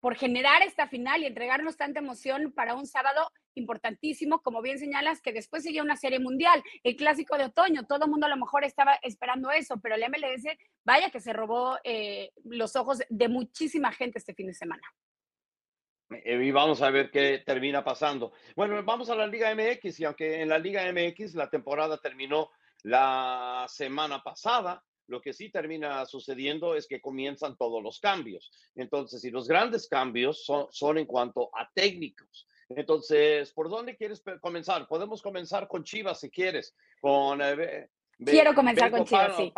por 0.00 0.16
generar 0.16 0.62
esta 0.62 0.88
final 0.88 1.22
y 1.22 1.26
entregarnos 1.26 1.76
tanta 1.76 2.00
emoción 2.00 2.52
para 2.52 2.74
un 2.74 2.86
sábado 2.86 3.30
importantísimo, 3.54 4.40
como 4.42 4.62
bien 4.62 4.78
señalas, 4.78 5.20
que 5.20 5.32
después 5.32 5.62
sigue 5.62 5.80
una 5.80 5.96
serie 5.96 6.18
mundial, 6.18 6.62
el 6.82 6.96
clásico 6.96 7.36
de 7.38 7.46
otoño, 7.46 7.86
todo 7.86 8.04
el 8.04 8.10
mundo 8.10 8.26
a 8.26 8.30
lo 8.30 8.36
mejor 8.36 8.64
estaba 8.64 8.94
esperando 9.02 9.50
eso, 9.50 9.80
pero 9.82 9.94
el 9.94 10.04
MLS, 10.08 10.44
vaya 10.84 11.10
que 11.10 11.20
se 11.20 11.32
robó 11.32 11.78
eh, 11.84 12.30
los 12.44 12.76
ojos 12.76 13.02
de 13.08 13.28
muchísima 13.28 13.92
gente 13.92 14.18
este 14.18 14.34
fin 14.34 14.48
de 14.48 14.54
semana. 14.54 14.82
Eh, 16.10 16.40
y 16.44 16.50
vamos 16.52 16.82
a 16.82 16.90
ver 16.90 17.10
qué 17.10 17.42
termina 17.44 17.82
pasando. 17.82 18.32
Bueno, 18.54 18.80
vamos 18.84 19.10
a 19.10 19.16
la 19.16 19.26
Liga 19.26 19.52
MX 19.54 20.00
y 20.00 20.04
aunque 20.04 20.40
en 20.42 20.48
la 20.48 20.58
Liga 20.58 20.82
MX 20.92 21.34
la 21.34 21.50
temporada 21.50 21.98
terminó 21.98 22.50
la 22.82 23.66
semana 23.68 24.22
pasada, 24.22 24.84
lo 25.08 25.20
que 25.20 25.32
sí 25.32 25.50
termina 25.50 26.04
sucediendo 26.06 26.74
es 26.74 26.86
que 26.86 27.00
comienzan 27.00 27.56
todos 27.56 27.82
los 27.82 28.00
cambios. 28.00 28.50
Entonces, 28.74 29.24
y 29.24 29.30
los 29.30 29.48
grandes 29.48 29.88
cambios 29.88 30.44
son, 30.44 30.66
son 30.70 30.98
en 30.98 31.06
cuanto 31.06 31.50
a 31.56 31.70
técnicos. 31.72 32.46
Entonces, 32.68 33.52
¿por 33.52 33.68
dónde 33.68 33.96
quieres 33.96 34.22
comenzar? 34.40 34.88
Podemos 34.88 35.22
comenzar 35.22 35.68
con 35.68 35.84
Chivas 35.84 36.20
si 36.20 36.30
quieres. 36.30 36.74
Con, 37.00 37.40
eh, 37.40 37.88
Quiero 38.18 38.54
comenzar 38.54 38.90
con 38.90 39.04
Chivas, 39.04 39.36
sí. 39.36 39.52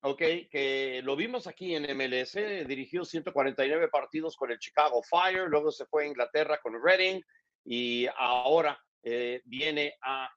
ok, 0.00 0.18
que 0.50 1.00
lo 1.04 1.14
vimos 1.14 1.46
aquí 1.46 1.74
en 1.74 1.84
MLS, 1.96 2.34
dirigió 2.66 3.04
149 3.04 3.88
partidos 3.88 4.36
con 4.36 4.50
el 4.50 4.58
Chicago 4.58 5.02
Fire, 5.02 5.48
luego 5.48 5.70
se 5.70 5.86
fue 5.86 6.04
a 6.04 6.06
Inglaterra 6.08 6.58
con 6.62 6.74
Reading 6.82 7.20
y 7.64 8.06
ahora 8.16 8.78
eh, 9.02 9.42
viene 9.44 9.94
a 10.02 10.30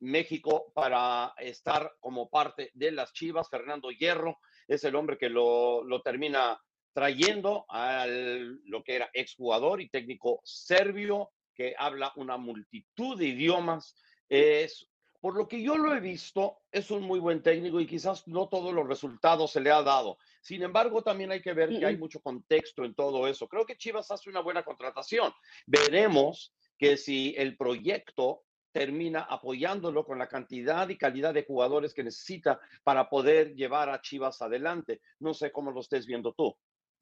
México 0.00 0.72
para 0.74 1.34
estar 1.38 1.94
como 2.00 2.28
parte 2.28 2.70
de 2.74 2.92
las 2.92 3.12
Chivas. 3.12 3.48
Fernando 3.48 3.90
Hierro 3.90 4.38
es 4.68 4.84
el 4.84 4.96
hombre 4.96 5.18
que 5.18 5.28
lo, 5.28 5.84
lo 5.84 6.02
termina 6.02 6.60
trayendo 6.96 7.66
a 7.68 8.06
lo 8.06 8.82
que 8.82 8.96
era 8.96 9.10
exjugador 9.12 9.82
y 9.82 9.90
técnico 9.90 10.40
serbio 10.44 11.30
que 11.54 11.74
habla 11.76 12.12
una 12.16 12.38
multitud 12.38 13.18
de 13.18 13.26
idiomas. 13.26 13.94
Es, 14.30 14.88
por 15.20 15.36
lo 15.36 15.46
que 15.46 15.62
yo 15.62 15.76
lo 15.76 15.94
he 15.94 16.00
visto, 16.00 16.60
es 16.72 16.90
un 16.90 17.02
muy 17.02 17.18
buen 17.18 17.42
técnico 17.42 17.80
y 17.80 17.86
quizás 17.86 18.26
no 18.26 18.48
todos 18.48 18.72
los 18.72 18.88
resultados 18.88 19.52
se 19.52 19.60
le 19.60 19.70
ha 19.70 19.82
dado. 19.82 20.16
Sin 20.40 20.62
embargo, 20.62 21.02
también 21.02 21.32
hay 21.32 21.42
que 21.42 21.52
ver 21.52 21.68
que 21.68 21.84
hay 21.84 21.98
mucho 21.98 22.20
contexto 22.20 22.84
en 22.84 22.94
todo 22.94 23.26
eso. 23.26 23.46
Creo 23.46 23.66
que 23.66 23.76
Chivas 23.76 24.10
hace 24.10 24.30
una 24.30 24.40
buena 24.40 24.64
contratación. 24.64 25.32
Veremos 25.66 26.54
que 26.78 26.96
si 26.96 27.34
el 27.36 27.58
proyecto 27.58 28.45
termina 28.76 29.22
apoyándolo 29.22 30.04
con 30.04 30.18
la 30.18 30.28
cantidad 30.28 30.86
y 30.90 30.98
calidad 30.98 31.32
de 31.32 31.46
jugadores 31.46 31.94
que 31.94 32.04
necesita 32.04 32.60
para 32.84 33.08
poder 33.08 33.54
llevar 33.54 33.88
a 33.88 34.02
Chivas 34.02 34.42
adelante. 34.42 35.00
No 35.18 35.32
sé 35.32 35.50
cómo 35.50 35.70
lo 35.70 35.80
estés 35.80 36.04
viendo 36.04 36.34
tú. 36.34 36.54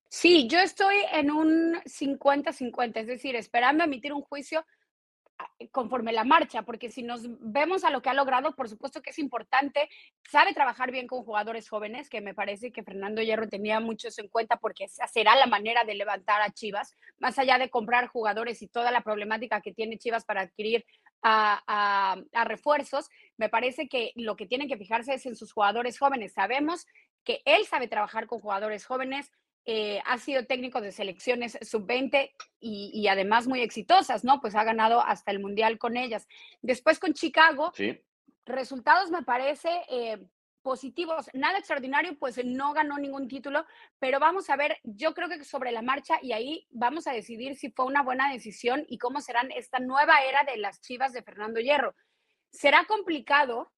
Sí, 0.08 0.46
yo 0.46 0.60
estoy 0.60 0.94
en 1.12 1.32
un 1.32 1.74
50-50, 1.82 3.00
es 3.00 3.08
decir, 3.08 3.34
esperando 3.34 3.82
emitir 3.82 4.12
un 4.12 4.22
juicio 4.22 4.64
ah, 5.36 5.50
conforme 5.72 6.12
la 6.12 6.22
marcha, 6.22 6.62
porque 6.62 6.90
si 6.92 7.02
nos 7.02 7.22
vemos 7.40 7.82
a 7.82 7.90
lo 7.90 8.00
que 8.00 8.10
ha 8.10 8.14
logrado, 8.14 8.54
por 8.54 8.68
supuesto 8.68 9.02
que 9.02 9.10
es 9.10 9.18
importante, 9.18 9.88
sabe 10.30 10.54
trabajar 10.54 10.92
bien 10.92 11.08
con 11.08 11.24
jugadores 11.24 11.68
jóvenes, 11.68 12.08
que 12.08 12.20
me 12.20 12.34
parece 12.34 12.70
que 12.70 12.84
Fernando 12.84 13.20
Hierro 13.20 13.48
tenía 13.48 13.80
muchos 13.80 14.16
en 14.20 14.28
cuenta 14.28 14.58
porque 14.58 14.84
esa 14.84 15.08
será 15.08 15.34
la 15.34 15.46
manera 15.46 15.82
de 15.82 15.96
levantar 15.96 16.40
a 16.40 16.52
Chivas, 16.52 16.94
más 17.18 17.36
allá 17.40 17.58
de 17.58 17.68
comprar 17.68 18.06
jugadores 18.06 18.62
y 18.62 18.68
toda 18.68 18.92
la 18.92 19.02
problemática 19.02 19.60
que 19.60 19.72
tiene 19.72 19.98
Chivas 19.98 20.24
para 20.24 20.42
adquirir 20.42 20.84
a, 21.24 22.44
refuerzos, 22.44 23.08
me 23.36 23.48
parece 23.48 23.88
que 23.88 24.12
lo 24.14 24.36
que 24.36 24.46
tienen 24.46 24.68
que 24.68 24.76
fijarse 24.76 25.14
es 25.14 25.26
en 25.26 25.36
sus 25.36 25.52
jugadores 25.52 25.98
jóvenes. 25.98 26.34
Sabemos 26.34 26.86
que 27.24 27.40
él 27.46 27.64
sabe 27.66 27.88
trabajar 27.88 28.26
con 28.26 28.40
jugadores 28.40 28.84
jóvenes, 28.84 29.32
eh, 29.66 30.02
ha 30.04 30.18
sido 30.18 30.44
técnico 30.44 30.82
de 30.82 30.92
selecciones 30.92 31.58
sub-20 31.62 32.30
y, 32.60 33.08
además 33.08 33.46
muy 33.46 33.62
exitosas, 33.62 34.22
¿no? 34.22 34.40
Pues 34.42 34.54
ha 34.54 34.62
ganado 34.62 35.00
hasta 35.00 35.30
el 35.30 35.40
Mundial 35.40 35.78
con 35.78 35.96
ellas. 35.96 36.28
Después 36.60 36.98
con 36.98 37.14
Chicago, 37.14 37.72
resultados 38.44 39.10
me 39.10 39.22
parece 39.22 39.70
eh, 39.88 40.18
positivos, 40.64 41.28
nada 41.34 41.58
extraordinario, 41.58 42.18
pues 42.18 42.42
no 42.44 42.72
ganó 42.72 42.98
ningún 42.98 43.28
título, 43.28 43.64
pero 44.00 44.18
vamos 44.18 44.48
a 44.48 44.56
ver, 44.56 44.78
yo 44.82 45.14
creo 45.14 45.28
que 45.28 45.44
sobre 45.44 45.70
la 45.70 45.82
marcha 45.82 46.18
y 46.22 46.32
ahí 46.32 46.66
vamos 46.70 47.06
a 47.06 47.12
decidir 47.12 47.54
si 47.54 47.70
fue 47.70 47.84
una 47.84 48.02
buena 48.02 48.32
decisión 48.32 48.84
y 48.88 48.98
cómo 48.98 49.20
serán 49.20 49.52
esta 49.52 49.78
nueva 49.78 50.22
era 50.22 50.42
de 50.42 50.56
las 50.56 50.80
Chivas 50.80 51.12
de 51.12 51.22
Fernando 51.22 51.60
Hierro. 51.60 51.94
Será 52.50 52.86
complicado, 52.86 53.72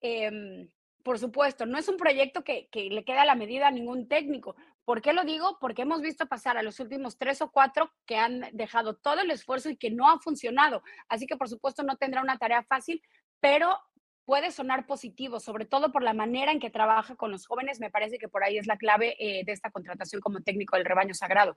em, 0.00 0.68
por 1.04 1.20
supuesto, 1.20 1.64
no 1.64 1.78
es 1.78 1.88
un 1.88 1.96
proyecto 1.96 2.42
que, 2.42 2.68
que 2.70 2.90
le 2.90 3.04
queda 3.04 3.22
a 3.22 3.26
la 3.26 3.36
medida 3.36 3.68
a 3.68 3.70
ningún 3.70 4.08
técnico. 4.08 4.56
¿Por 4.84 5.00
qué 5.00 5.12
lo 5.12 5.24
digo? 5.24 5.58
Porque 5.60 5.82
hemos 5.82 6.02
visto 6.02 6.26
pasar 6.26 6.56
a 6.56 6.62
los 6.62 6.80
últimos 6.80 7.18
tres 7.18 7.40
o 7.40 7.52
cuatro 7.52 7.92
que 8.04 8.16
han 8.16 8.48
dejado 8.52 8.96
todo 8.96 9.20
el 9.20 9.30
esfuerzo 9.30 9.70
y 9.70 9.76
que 9.76 9.90
no 9.90 10.10
ha 10.10 10.18
funcionado. 10.18 10.82
Así 11.08 11.26
que, 11.26 11.36
por 11.36 11.48
supuesto, 11.48 11.84
no 11.84 11.96
tendrá 11.96 12.20
una 12.20 12.36
tarea 12.36 12.64
fácil, 12.64 13.00
pero 13.38 13.78
puede 14.24 14.50
sonar 14.50 14.86
positivo, 14.86 15.40
sobre 15.40 15.64
todo 15.64 15.92
por 15.92 16.02
la 16.02 16.14
manera 16.14 16.52
en 16.52 16.60
que 16.60 16.70
trabaja 16.70 17.16
con 17.16 17.30
los 17.30 17.46
jóvenes. 17.46 17.80
Me 17.80 17.90
parece 17.90 18.18
que 18.18 18.28
por 18.28 18.44
ahí 18.44 18.58
es 18.58 18.66
la 18.66 18.76
clave 18.76 19.16
eh, 19.18 19.44
de 19.44 19.52
esta 19.52 19.70
contratación 19.70 20.20
como 20.20 20.40
técnico 20.40 20.76
del 20.76 20.84
rebaño 20.84 21.14
sagrado. 21.14 21.56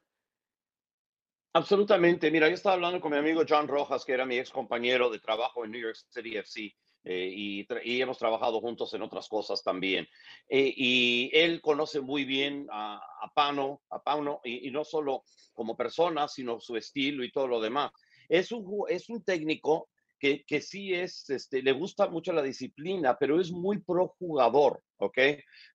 Absolutamente. 1.54 2.30
Mira, 2.32 2.50
yo 2.50 2.56
estaba 2.56 2.76
hablando 2.76 3.00
con 3.00 3.12
mi 3.12 3.18
amigo 3.18 3.44
John 3.48 3.68
Rojas, 3.68 4.04
que 4.04 4.12
era 4.12 4.26
mi 4.26 4.38
ex 4.38 4.50
compañero 4.50 5.10
de 5.10 5.20
trabajo 5.20 5.64
en 5.64 5.72
New 5.72 5.82
York 5.82 5.96
City 6.10 6.38
FC. 6.38 6.76
Eh, 7.08 7.32
y, 7.32 8.02
hemos 8.02 8.18
trabajado 8.18 8.60
juntos 8.60 8.92
en 8.96 9.04
otras 9.04 9.30
cosas 9.30 9.64
también. 9.64 10.08
Eh, 10.50 10.74
y 10.76 11.30
él 11.34 11.62
conoce 11.62 12.02
muy 12.02 12.26
bien 12.26 12.68
a, 12.72 13.00
Pano, 13.36 13.84
a 13.92 14.02
Pauno, 14.02 14.42
y, 14.44 14.68
y, 14.68 14.72
no 14.72 14.84
solo 14.84 15.24
como 15.54 15.78
persona, 15.78 16.28
sino 16.28 16.60
su 16.60 16.76
estilo 16.76 17.24
y 17.24 17.32
todo 17.32 17.48
lo 17.48 17.62
demás. 17.62 17.92
Es 18.28 18.52
un, 18.52 18.86
es 18.90 19.08
un 19.08 19.24
técnico 19.24 19.88
que, 20.20 20.62
sí 20.62 20.94
es, 20.94 21.30
este, 21.30 21.62
le 21.62 21.72
gusta 21.74 22.08
mucho 22.08 22.34
la 22.34 22.42
disciplina, 22.42 23.18
pero 23.20 23.40
es 23.40 23.52
muy 23.52 23.80
pro 23.80 24.16
jugador, 24.20 24.82
¿ok? 24.98 25.18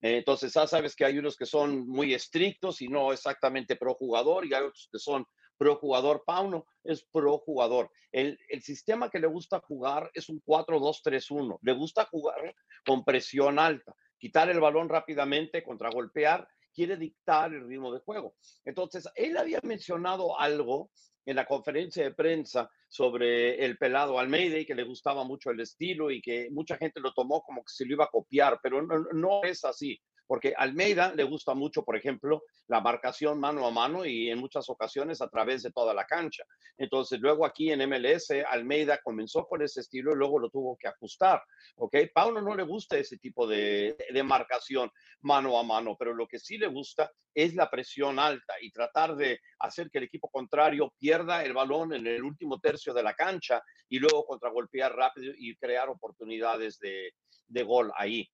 entonces, 0.01 0.53
ya 0.55 0.67
sabes 0.67 0.97
que 0.97 1.05
hay 1.05 1.19
unos 1.19 1.37
que 1.37 1.47
son 1.47 1.87
muy 1.87 2.15
estrictos 2.15 2.81
y 2.83 2.89
no 2.89 3.13
exactamente 3.13 3.77
pro 3.77 3.95
jugador, 3.95 4.47
y 4.47 4.55
hay 4.55 4.63
otros 4.63 4.89
que 4.91 4.99
son 4.99 5.25
pro 5.59 5.77
jugador. 5.77 6.25
Pauno 6.27 6.67
es 6.83 7.05
pro 7.13 7.39
jugador. 7.39 7.91
El, 8.11 8.39
el 8.49 8.63
sistema 8.63 9.11
que 9.11 9.19
le 9.19 9.27
gusta 9.27 9.61
jugar 9.61 10.11
es 10.15 10.31
un 10.31 10.43
4-2-3-1. 10.43 11.59
Le 11.61 11.73
gusta 11.75 12.07
jugar 12.07 12.55
con 12.87 13.05
presión 13.05 13.59
alta, 13.59 13.95
quitar 14.19 14.49
el 14.49 14.59
balón 14.59 14.89
rápidamente, 14.89 15.63
contragolpear, 15.63 16.49
quiere 16.73 16.97
dictar 16.97 17.53
el 17.53 17.69
ritmo 17.69 17.93
de 17.93 18.01
juego. 18.01 18.35
Entonces, 18.65 19.09
él 19.15 19.37
había 19.37 19.61
mencionado 19.63 20.39
algo 20.39 20.91
en 21.31 21.37
la 21.37 21.47
conferencia 21.47 22.03
de 22.03 22.13
prensa 22.13 22.69
sobre 22.89 23.65
el 23.65 23.79
pelado 23.79 24.19
Almeida 24.19 24.59
y 24.59 24.67
que 24.67 24.75
le 24.75 24.83
gustaba 24.83 25.25
mucho 25.25 25.51
el 25.51 25.61
estilo 25.61 26.11
y 26.11 26.21
que 26.21 26.49
mucha 26.51 26.77
gente 26.77 27.01
lo 27.01 27.13
tomó 27.13 27.41
como 27.43 27.63
que 27.63 27.73
se 27.73 27.87
lo 27.87 27.95
iba 27.95 28.05
a 28.05 28.11
copiar, 28.11 28.59
pero 28.63 28.83
no, 28.83 28.99
no 29.13 29.43
es 29.45 29.65
así 29.65 30.01
porque 30.31 30.55
Almeida 30.57 31.13
le 31.13 31.25
gusta 31.25 31.55
mucho, 31.55 31.83
por 31.83 31.97
ejemplo, 31.97 32.45
la 32.69 32.81
marcación 32.81 33.41
mano 33.41 33.67
a 33.67 33.73
mano 33.73 34.07
y 34.07 34.31
en 34.31 34.39
muchas 34.39 34.71
ocasiones 34.71 35.21
a 35.21 35.29
través 35.29 35.65
de 35.65 35.73
toda 35.73 35.93
la 35.93 36.05
cancha. 36.05 36.45
Entonces, 36.79 37.19
luego 37.19 37.45
aquí 37.45 37.73
en 37.73 37.81
MLS, 37.91 38.31
Almeida 38.49 39.01
comenzó 39.03 39.45
con 39.49 39.61
ese 39.61 39.81
estilo 39.81 40.13
y 40.13 40.15
luego 40.15 40.39
lo 40.39 40.49
tuvo 40.49 40.77
que 40.77 40.87
ajustar, 40.87 41.43
¿ok? 41.79 41.97
Paulo 42.15 42.41
no 42.41 42.55
le 42.55 42.63
gusta 42.63 42.97
ese 42.97 43.19
tipo 43.19 43.45
de, 43.45 43.97
de 44.09 44.23
marcación 44.23 44.89
mano 45.23 45.59
a 45.59 45.65
mano, 45.65 45.97
pero 45.99 46.15
lo 46.15 46.29
que 46.29 46.39
sí 46.39 46.59
le 46.59 46.69
gusta 46.69 47.11
es 47.35 47.57
la 47.57 47.69
presión 47.69 48.21
alta 48.21 48.55
y 48.63 48.71
tratar 48.71 49.17
de 49.17 49.41
hacer 49.59 49.91
que 49.91 49.99
el 49.99 50.05
equipo 50.05 50.29
contrario 50.31 50.95
pierda 50.97 51.45
el 51.45 51.55
balón 51.55 51.93
en 51.93 52.07
el 52.07 52.23
último 52.23 52.61
tercio 52.61 52.95
de 52.95 53.03
la 53.03 53.15
cancha 53.15 53.65
y 53.89 53.99
luego 53.99 54.25
contragolpear 54.25 54.95
rápido 54.95 55.33
y 55.37 55.57
crear 55.57 55.89
oportunidades 55.89 56.79
de, 56.79 57.15
de 57.51 57.63
gol 57.63 57.93
ahí. 57.97 58.29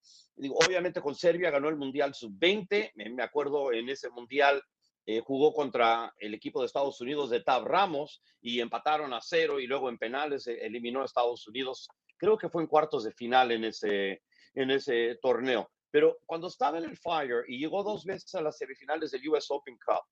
obviamente 0.65 1.01
con 1.01 1.15
Serbia 1.15 1.51
ganó 1.51 1.67
el 1.69 1.75
Mundial 1.75 2.13
Sub-20, 2.13 2.91
me 2.95 3.23
acuerdo 3.23 3.73
en 3.73 3.89
ese 3.89 4.09
Mundial 4.09 4.63
eh, 5.09 5.21
jugó 5.21 5.53
contra 5.53 6.13
el 6.19 6.33
equipo 6.33 6.59
de 6.59 6.65
Estados 6.65 6.99
Unidos 6.99 7.29
de 7.29 7.39
Tab 7.39 7.65
Ramos 7.65 8.21
y 8.41 8.59
empataron 8.59 9.13
a 9.13 9.21
cero 9.21 9.57
y 9.57 9.65
luego 9.65 9.87
en 9.87 9.97
penales 9.97 10.47
eh, 10.47 10.59
eliminó 10.61 11.01
a 11.01 11.05
Estados 11.05 11.47
Unidos. 11.47 11.87
Creo 12.17 12.37
que 12.37 12.49
fue 12.49 12.61
en 12.61 12.67
cuartos 12.67 13.05
de 13.05 13.13
final 13.13 13.53
en 13.53 13.63
ese, 13.63 14.23
en 14.53 14.69
ese 14.69 15.17
torneo. 15.21 15.71
Pero 15.89 16.17
cuando 16.25 16.47
estaba 16.47 16.77
en 16.77 16.83
el 16.83 16.97
Fire 16.97 17.45
y 17.47 17.57
llegó 17.57 17.83
dos 17.83 18.03
veces 18.03 18.35
a 18.35 18.41
las 18.41 18.57
semifinales 18.57 19.11
del 19.11 19.29
US 19.29 19.49
Open 19.49 19.77
Cup 19.77 20.03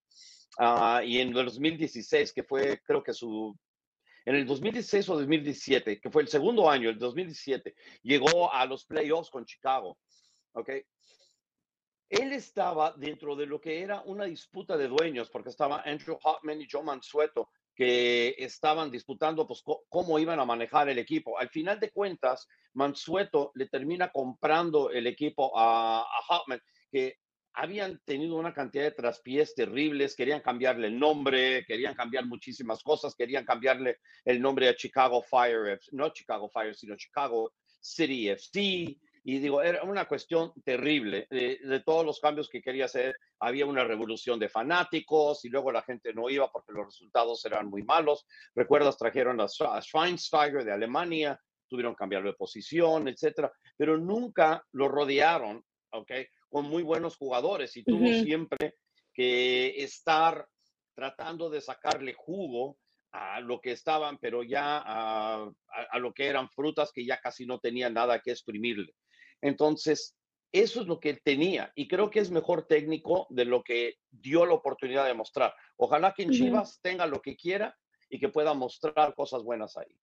ah, 0.60 1.02
y 1.04 1.20
en 1.20 1.36
el 1.36 1.46
2016, 1.46 2.32
que 2.32 2.44
fue 2.44 2.80
creo 2.86 3.04
que 3.04 3.14
su 3.14 3.54
en 4.26 4.36
el 4.36 4.46
2016 4.46 5.08
o 5.10 5.16
2017, 5.18 6.02
que 6.02 6.10
fue 6.10 6.24
el 6.24 6.28
segundo 6.28 6.70
año, 6.70 6.90
el 6.90 6.98
2017, 6.98 7.76
llegó 8.02 8.52
a 8.52 8.66
los 8.66 8.84
playoffs 8.86 9.30
con 9.30 9.46
Chicago. 9.46 9.98
¿Ok? 10.54 10.70
Él 12.10 12.34
estaba 12.34 12.94
dentro 12.98 13.36
de 13.36 13.46
lo 13.46 13.62
que 13.62 13.82
era 13.82 14.02
una 14.02 14.26
disputa 14.26 14.78
de 14.78 14.88
dueños, 14.88 15.30
porque 15.30 15.50
estaba 15.50 15.82
Andrew 15.82 16.18
Hotman 16.22 16.62
y 16.62 16.68
Joe 16.70 16.84
Mansueto, 16.84 17.50
que 17.76 18.36
estaban 18.38 18.90
disputando 18.90 19.46
pues, 19.46 19.64
cómo 19.90 20.18
iban 20.18 20.40
a 20.40 20.46
manejar 20.46 20.90
el 20.90 20.98
equipo. 20.98 21.38
Al 21.38 21.50
final 21.50 21.80
de 21.80 21.92
cuentas, 21.92 22.48
Mansueto 22.74 23.52
le 23.56 23.68
termina 23.68 24.12
comprando 24.12 24.90
el 24.90 25.08
equipo 25.08 25.52
a, 25.58 26.02
a 26.02 26.46
que 26.92 27.18
habían 27.56 28.00
tenido 28.06 28.36
una 28.36 28.54
cantidad 28.54 28.84
de 28.84 28.92
traspiés 28.92 29.56
terribles, 29.56 30.16
querían 30.16 30.42
cambiarle 30.42 30.88
el 30.88 31.00
nombre, 31.00 31.66
querían 31.66 31.96
cambiar 31.96 32.26
muchísimas 32.26 32.84
cosas, 32.84 33.16
querían 33.16 33.46
cambiarle 33.46 34.00
el 34.26 34.42
nombre 34.42 34.68
a 34.68 34.76
Chicago 34.76 35.24
Fire, 35.24 35.80
no 35.92 36.10
Chicago 36.10 36.50
Fire, 36.50 36.76
sino 36.76 36.96
Chicago 36.96 37.54
City 37.80 38.30
FC. 38.30 38.98
Y 39.28 39.40
digo, 39.40 39.62
era 39.62 39.84
una 39.84 40.06
cuestión 40.06 40.54
terrible. 40.64 41.28
De, 41.32 41.82
todos 41.84 42.06
los 42.06 42.20
cambios 42.20 42.48
que 42.48 42.62
quería 42.62 42.86
hacer, 42.86 43.16
había 43.40 43.66
una 43.66 43.84
revolución 43.84 44.38
de 44.38 44.50
fanáticos 44.50 45.44
y 45.46 45.50
luego 45.50 45.72
la 45.72 45.82
gente 45.82 46.14
no 46.14 46.30
iba 46.30 46.52
porque 46.52 46.74
los 46.74 46.86
resultados 46.86 47.44
eran 47.46 47.68
muy 47.68 47.84
malos. 47.84 48.28
Recuerdas, 48.54 48.98
trajeron 48.98 49.42
a, 49.42 49.48
Schweinsteiger 49.48 50.64
de 50.64 50.74
Alemania, 50.74 51.40
tuvieron 51.68 51.94
que 51.94 52.00
cambiarlo 52.00 52.30
de 52.30 52.38
posición, 52.38 53.08
etcétera, 53.08 53.52
pero 53.76 53.98
nunca 53.98 54.64
lo 54.74 54.90
rodearon, 54.90 55.64
¿ok? 55.92 56.12
Con 56.56 56.70
muy 56.70 56.84
buenos 56.84 57.18
jugadores 57.18 57.76
y 57.76 57.84
tuvo 57.84 58.08
siempre 58.24 58.76
que 59.14 59.84
estar 59.84 60.48
tratando 60.94 61.50
de 61.50 61.60
sacarle 61.60 62.14
jugo 62.14 62.78
a 63.12 63.42
lo 63.42 63.60
que 63.60 63.74
estaban, 63.74 64.18
pero 64.20 64.42
ya 64.42 64.82
a, 64.82 65.52
lo 66.00 66.14
que 66.14 66.28
eran 66.28 66.50
frutas 66.50 66.94
que 66.94 67.06
ya 67.06 67.20
casi 67.20 67.46
no 67.46 67.60
tenían 67.60 67.94
nada 67.94 68.22
que 68.22 68.32
exprimirle. 68.32 68.96
Entonces, 69.42 70.16
eso 70.50 70.80
es 70.80 70.88
lo 70.88 71.02
que 71.02 71.10
él 71.10 71.20
tenía 71.26 71.74
y 71.76 71.90
creo 71.90 72.10
que 72.10 72.22
es 72.22 72.32
mejor 72.32 72.68
técnico 72.68 73.28
de 73.32 73.44
lo 73.44 73.62
que 73.62 73.96
dio 74.10 74.46
la 74.46 74.54
oportunidad 74.54 75.06
de 75.06 75.14
mostrar. 75.14 75.54
Ojalá 75.76 76.14
que 76.14 76.24
en 76.24 76.32
Chivas 76.32 76.80
tenga 76.82 77.06
lo 77.06 77.22
que 77.22 77.36
quiera 77.36 77.78
y 78.10 78.18
que 78.18 78.30
pueda 78.30 78.54
mostrar 78.54 79.14
cosas 79.14 79.44
buenas 79.44 79.76
ahí. 79.76 80.00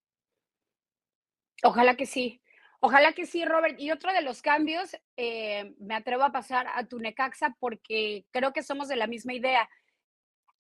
Ojalá 1.62 1.97
que 1.97 2.05
sí. 2.05 2.43
Ojalá 2.85 3.12
que 3.12 3.27
sí, 3.27 3.45
Robert. 3.45 3.79
Y 3.79 3.92
otro 3.92 4.12
de 4.12 4.23
los 4.23 4.42
cambios, 4.42 4.97
eh, 5.16 5.73
me 5.79 5.95
atrevo 5.95 6.25
a 6.25 6.33
pasar 6.33 6.66
a 6.75 6.85
tu 6.85 6.99
Necaxa 6.99 7.57
porque 7.61 8.27
creo 8.33 8.53
que 8.53 8.64
somos 8.64 8.88
de 8.88 8.97
la 8.97 9.07
misma 9.07 9.35
idea. 9.35 9.68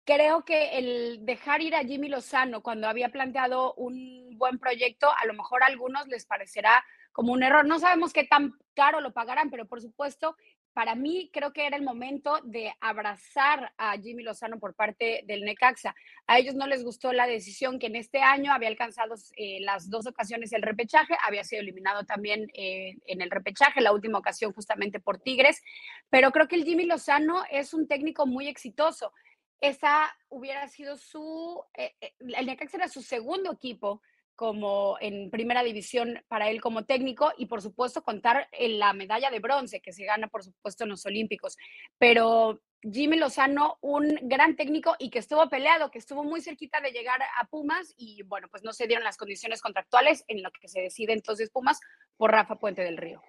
creo 0.04 0.44
que 0.44 0.78
el 0.78 1.26
dejar 1.26 1.62
ir 1.62 1.74
a 1.76 1.84
Jimmy 1.84 2.08
Lozano 2.08 2.62
cuando 2.62 2.88
había 2.88 3.10
planteado 3.10 3.74
un 3.74 4.36
buen 4.38 4.58
proyecto, 4.58 5.08
a 5.16 5.26
lo 5.26 5.34
mejor 5.34 5.62
a 5.62 5.66
algunos 5.66 6.08
les 6.08 6.26
parecerá 6.26 6.84
como 7.12 7.32
un 7.32 7.42
error. 7.42 7.64
No 7.66 7.78
sabemos 7.78 8.12
qué 8.12 8.24
tan 8.24 8.54
caro 8.74 9.00
lo 9.00 9.12
pagarán, 9.12 9.50
pero 9.50 9.66
por 9.66 9.80
supuesto 9.80 10.36
para 10.72 10.94
mí 10.94 11.30
creo 11.32 11.52
que 11.52 11.66
era 11.66 11.76
el 11.76 11.82
momento 11.82 12.40
de 12.44 12.72
abrazar 12.80 13.72
a 13.76 13.96
Jimmy 13.98 14.22
Lozano 14.22 14.58
por 14.58 14.74
parte 14.74 15.22
del 15.26 15.44
Necaxa. 15.44 15.94
A 16.26 16.38
ellos 16.38 16.54
no 16.54 16.66
les 16.66 16.84
gustó 16.84 17.12
la 17.12 17.26
decisión 17.26 17.78
que 17.78 17.86
en 17.86 17.96
este 17.96 18.22
año 18.22 18.52
había 18.52 18.68
alcanzado 18.68 19.14
eh, 19.36 19.58
las 19.60 19.90
dos 19.90 20.06
ocasiones 20.06 20.52
el 20.52 20.62
repechaje, 20.62 21.16
había 21.26 21.44
sido 21.44 21.62
eliminado 21.62 22.04
también 22.04 22.48
eh, 22.54 22.96
en 23.06 23.20
el 23.20 23.30
repechaje, 23.30 23.80
la 23.80 23.92
última 23.92 24.18
ocasión 24.18 24.52
justamente 24.52 25.00
por 25.00 25.18
Tigres, 25.18 25.62
pero 26.08 26.30
creo 26.30 26.48
que 26.48 26.56
el 26.56 26.64
Jimmy 26.64 26.86
Lozano 26.86 27.42
es 27.50 27.74
un 27.74 27.86
técnico 27.86 28.26
muy 28.26 28.48
exitoso. 28.48 29.12
Esa 29.60 30.16
hubiera 30.28 30.66
sido 30.68 30.96
su, 30.96 31.62
eh, 31.76 31.94
el 32.18 32.46
Necaxa 32.46 32.78
era 32.78 32.88
su 32.88 33.02
segundo 33.02 33.52
equipo 33.52 34.00
como 34.34 34.96
en 35.00 35.30
primera 35.30 35.62
división 35.62 36.22
para 36.28 36.50
él 36.50 36.60
como 36.60 36.84
técnico 36.84 37.32
y 37.36 37.46
por 37.46 37.62
supuesto 37.62 38.02
contar 38.02 38.48
en 38.52 38.78
la 38.78 38.92
medalla 38.92 39.30
de 39.30 39.40
bronce 39.40 39.80
que 39.80 39.92
se 39.92 40.04
gana 40.04 40.28
por 40.28 40.42
supuesto 40.42 40.84
en 40.84 40.90
los 40.90 41.06
Olímpicos. 41.06 41.56
Pero 41.98 42.60
Jimmy 42.82 43.16
Lozano, 43.16 43.78
un 43.80 44.18
gran 44.22 44.56
técnico 44.56 44.96
y 44.98 45.10
que 45.10 45.20
estuvo 45.20 45.48
peleado, 45.48 45.90
que 45.90 45.98
estuvo 45.98 46.24
muy 46.24 46.40
cerquita 46.40 46.80
de 46.80 46.90
llegar 46.90 47.20
a 47.22 47.46
Pumas 47.46 47.94
y 47.96 48.22
bueno, 48.24 48.48
pues 48.50 48.64
no 48.64 48.72
se 48.72 48.86
dieron 48.86 49.04
las 49.04 49.16
condiciones 49.16 49.62
contractuales 49.62 50.24
en 50.26 50.42
lo 50.42 50.50
que 50.50 50.68
se 50.68 50.80
decide 50.80 51.12
entonces 51.12 51.50
Pumas 51.50 51.80
por 52.16 52.32
Rafa 52.32 52.56
Puente 52.56 52.82
del 52.82 52.96
Río. 52.96 53.22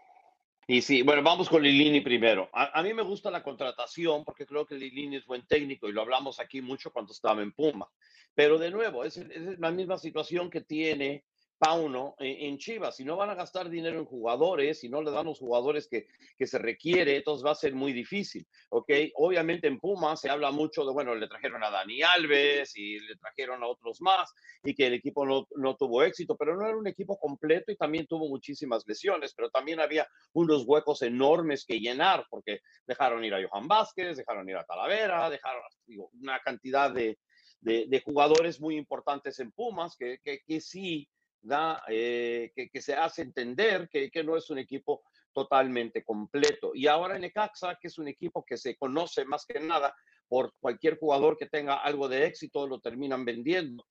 Y 0.67 0.81
sí, 0.81 1.01
bueno, 1.01 1.21
vamos 1.23 1.49
con 1.49 1.61
Lilini 1.61 2.01
primero. 2.01 2.49
A, 2.53 2.81
mí 2.83 2.93
me 2.93 3.01
gusta 3.01 3.29
la 3.29 3.43
contratación 3.43 4.23
porque 4.23 4.45
creo 4.45 4.65
que 4.65 4.75
Lilini 4.75 5.17
es 5.17 5.25
buen 5.25 5.45
técnico 5.45 5.89
y 5.89 5.91
lo 5.91 6.01
hablamos 6.01 6.39
aquí 6.39 6.61
mucho 6.61 6.91
cuando 6.91 7.11
estaba 7.11 7.41
en 7.41 7.51
Puma. 7.51 7.89
Pero 8.33 8.57
de 8.57 8.71
nuevo, 8.71 9.03
es, 9.03 9.17
es 9.17 9.59
la 9.59 9.71
misma 9.71 9.97
situación 9.97 10.49
que 10.49 10.61
tiene 10.61 11.25
Pauno 11.63 12.15
en, 12.19 12.57
Chivas. 12.57 12.97
Si 12.97 13.05
no 13.05 13.15
van 13.15 13.29
a 13.29 13.35
gastar 13.35 13.69
dinero 13.69 13.97
en 13.97 14.03
jugadores, 14.03 14.81
si 14.81 14.89
no 14.89 15.01
le 15.01 15.11
dan 15.11 15.27
los 15.27 15.39
jugadores 15.39 15.87
que, 15.87 16.07
que 16.37 16.45
se 16.45 16.57
requiere, 16.57 17.15
entonces 17.15 17.45
va 17.45 17.51
a 17.51 17.55
ser 17.55 17.73
muy 17.73 17.93
difícil, 17.93 18.45
¿ok? 18.69 18.91
Obviamente 19.15 19.67
en 19.67 19.79
Puma 19.79 20.17
se 20.17 20.29
habla 20.29 20.51
mucho 20.51 20.83
de, 20.83 20.91
bueno, 20.91 21.15
le 21.15 21.29
trajeron 21.29 21.63
a 21.63 21.69
Dani 21.69 22.01
Alves 22.01 22.75
y 22.75 22.99
le 22.99 23.15
trajeron 23.15 23.63
a 23.63 23.67
otros 23.67 24.01
más 24.01 24.33
y 24.61 24.75
que 24.75 24.87
el 24.87 24.93
equipo 24.95 25.25
no, 25.25 25.47
no 25.55 25.77
tuvo 25.77 26.03
éxito, 26.03 26.35
pero 26.35 26.57
no 26.57 26.67
era 26.67 26.75
un 26.75 26.87
equipo 26.87 27.17
completo 27.17 27.71
y 27.71 27.77
también 27.77 28.07
tuvo 28.07 28.27
muchísimas 28.27 28.83
lesiones, 28.85 29.33
pero 29.33 29.49
también 29.49 29.79
había 29.79 30.05
unos 30.33 30.65
huecos 30.65 31.01
enormes 31.01 31.65
que 31.65 31.79
llenar 31.79 32.25
porque 32.29 32.59
dejaron 32.85 33.23
ir 33.23 33.35
a 33.35 33.47
Johan 33.47 33.69
Vázquez, 33.69 34.17
dejaron 34.17 34.49
ir 34.49 34.57
a 34.57 34.65
Talavera, 34.65 35.29
dejaron 35.29 35.61
digo, 35.85 36.09
una 36.19 36.39
cantidad 36.39 36.91
de, 36.91 37.17
de, 37.61 38.01
jugadores 38.03 38.59
muy 38.59 38.75
importantes 38.75 39.39
en 39.39 39.53
Pumas 39.53 39.95
que, 39.97 40.19
que, 40.21 40.39
que 40.45 40.59
sí 40.59 41.07
da, 41.43 41.83
eh, 41.89 42.51
que, 42.55 42.81
se 42.81 42.95
hace 42.95 43.21
entender 43.21 43.89
que, 43.89 44.23
no 44.23 44.37
es 44.37 44.49
un 44.49 44.57
equipo 44.57 45.03
totalmente 45.31 46.03
completo. 46.03 46.71
Y 46.73 46.87
ahora 46.87 47.17
en 47.17 47.25
Ecaxa, 47.25 47.77
que 47.79 47.87
es 47.87 47.97
un 47.97 48.07
equipo 48.07 48.43
que 48.45 48.57
se 48.57 48.75
conoce 48.75 49.25
más 49.25 49.45
que 49.45 49.59
nada 49.59 49.93
por 50.27 50.53
cualquier 50.59 50.97
jugador 50.97 51.37
que 51.37 51.47
tenga 51.47 51.75
algo 51.75 52.07
de 52.07 52.25
éxito, 52.25 52.65
lo 52.65 52.79
terminan 52.79 53.25
vendiendo. 53.25 53.85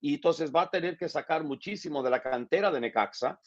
Y 0.00 0.14
entonces 0.14 0.52
va 0.52 0.62
a 0.62 0.70
tener 0.70 0.96
que 0.96 1.08
sacar 1.08 1.44
muchísimo 1.44 2.02
de 2.02 2.10
la 2.10 2.22
cantera 2.22 2.70
de 2.70 2.80
Necaxa, 2.80 3.40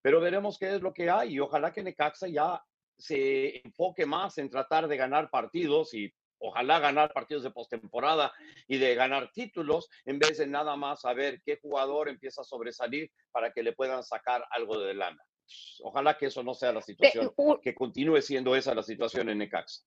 pero 0.00 0.20
veremos 0.20 0.58
qué 0.58 0.76
es 0.76 0.82
lo 0.82 0.92
que 0.92 1.10
hay 1.10 1.34
y 1.34 1.40
ojalá 1.40 1.72
que 1.72 1.82
Necaxa 1.82 2.28
ya 2.28 2.62
se 2.98 3.60
enfoque 3.66 4.06
más 4.06 4.38
en 4.38 4.48
tratar 4.48 4.86
de 4.86 4.96
ganar 4.96 5.30
partidos 5.30 5.94
y 5.94 6.12
ojalá 6.42 6.80
ganar 6.80 7.12
partidos 7.12 7.42
de 7.44 7.50
postemporada 7.50 8.32
y 8.66 8.78
de 8.78 8.94
ganar 8.94 9.30
títulos 9.32 9.88
en 10.04 10.18
vez 10.18 10.38
de 10.38 10.46
nada 10.46 10.76
más 10.76 11.02
saber 11.02 11.40
qué 11.44 11.56
jugador 11.56 12.08
empieza 12.08 12.42
a 12.42 12.44
sobresalir 12.44 13.10
para 13.30 13.52
que 13.52 13.62
le 13.62 13.72
puedan 13.72 14.02
sacar 14.02 14.44
algo 14.50 14.78
de 14.78 14.94
lana. 14.94 15.22
Ojalá 15.82 16.16
que 16.16 16.26
eso 16.26 16.42
no 16.42 16.54
sea 16.54 16.72
la 16.72 16.82
situación, 16.82 17.32
que 17.62 17.74
continúe 17.74 18.20
siendo 18.20 18.56
esa 18.56 18.74
la 18.74 18.82
situación 18.82 19.28
en 19.28 19.38
Necaxa. 19.38 19.82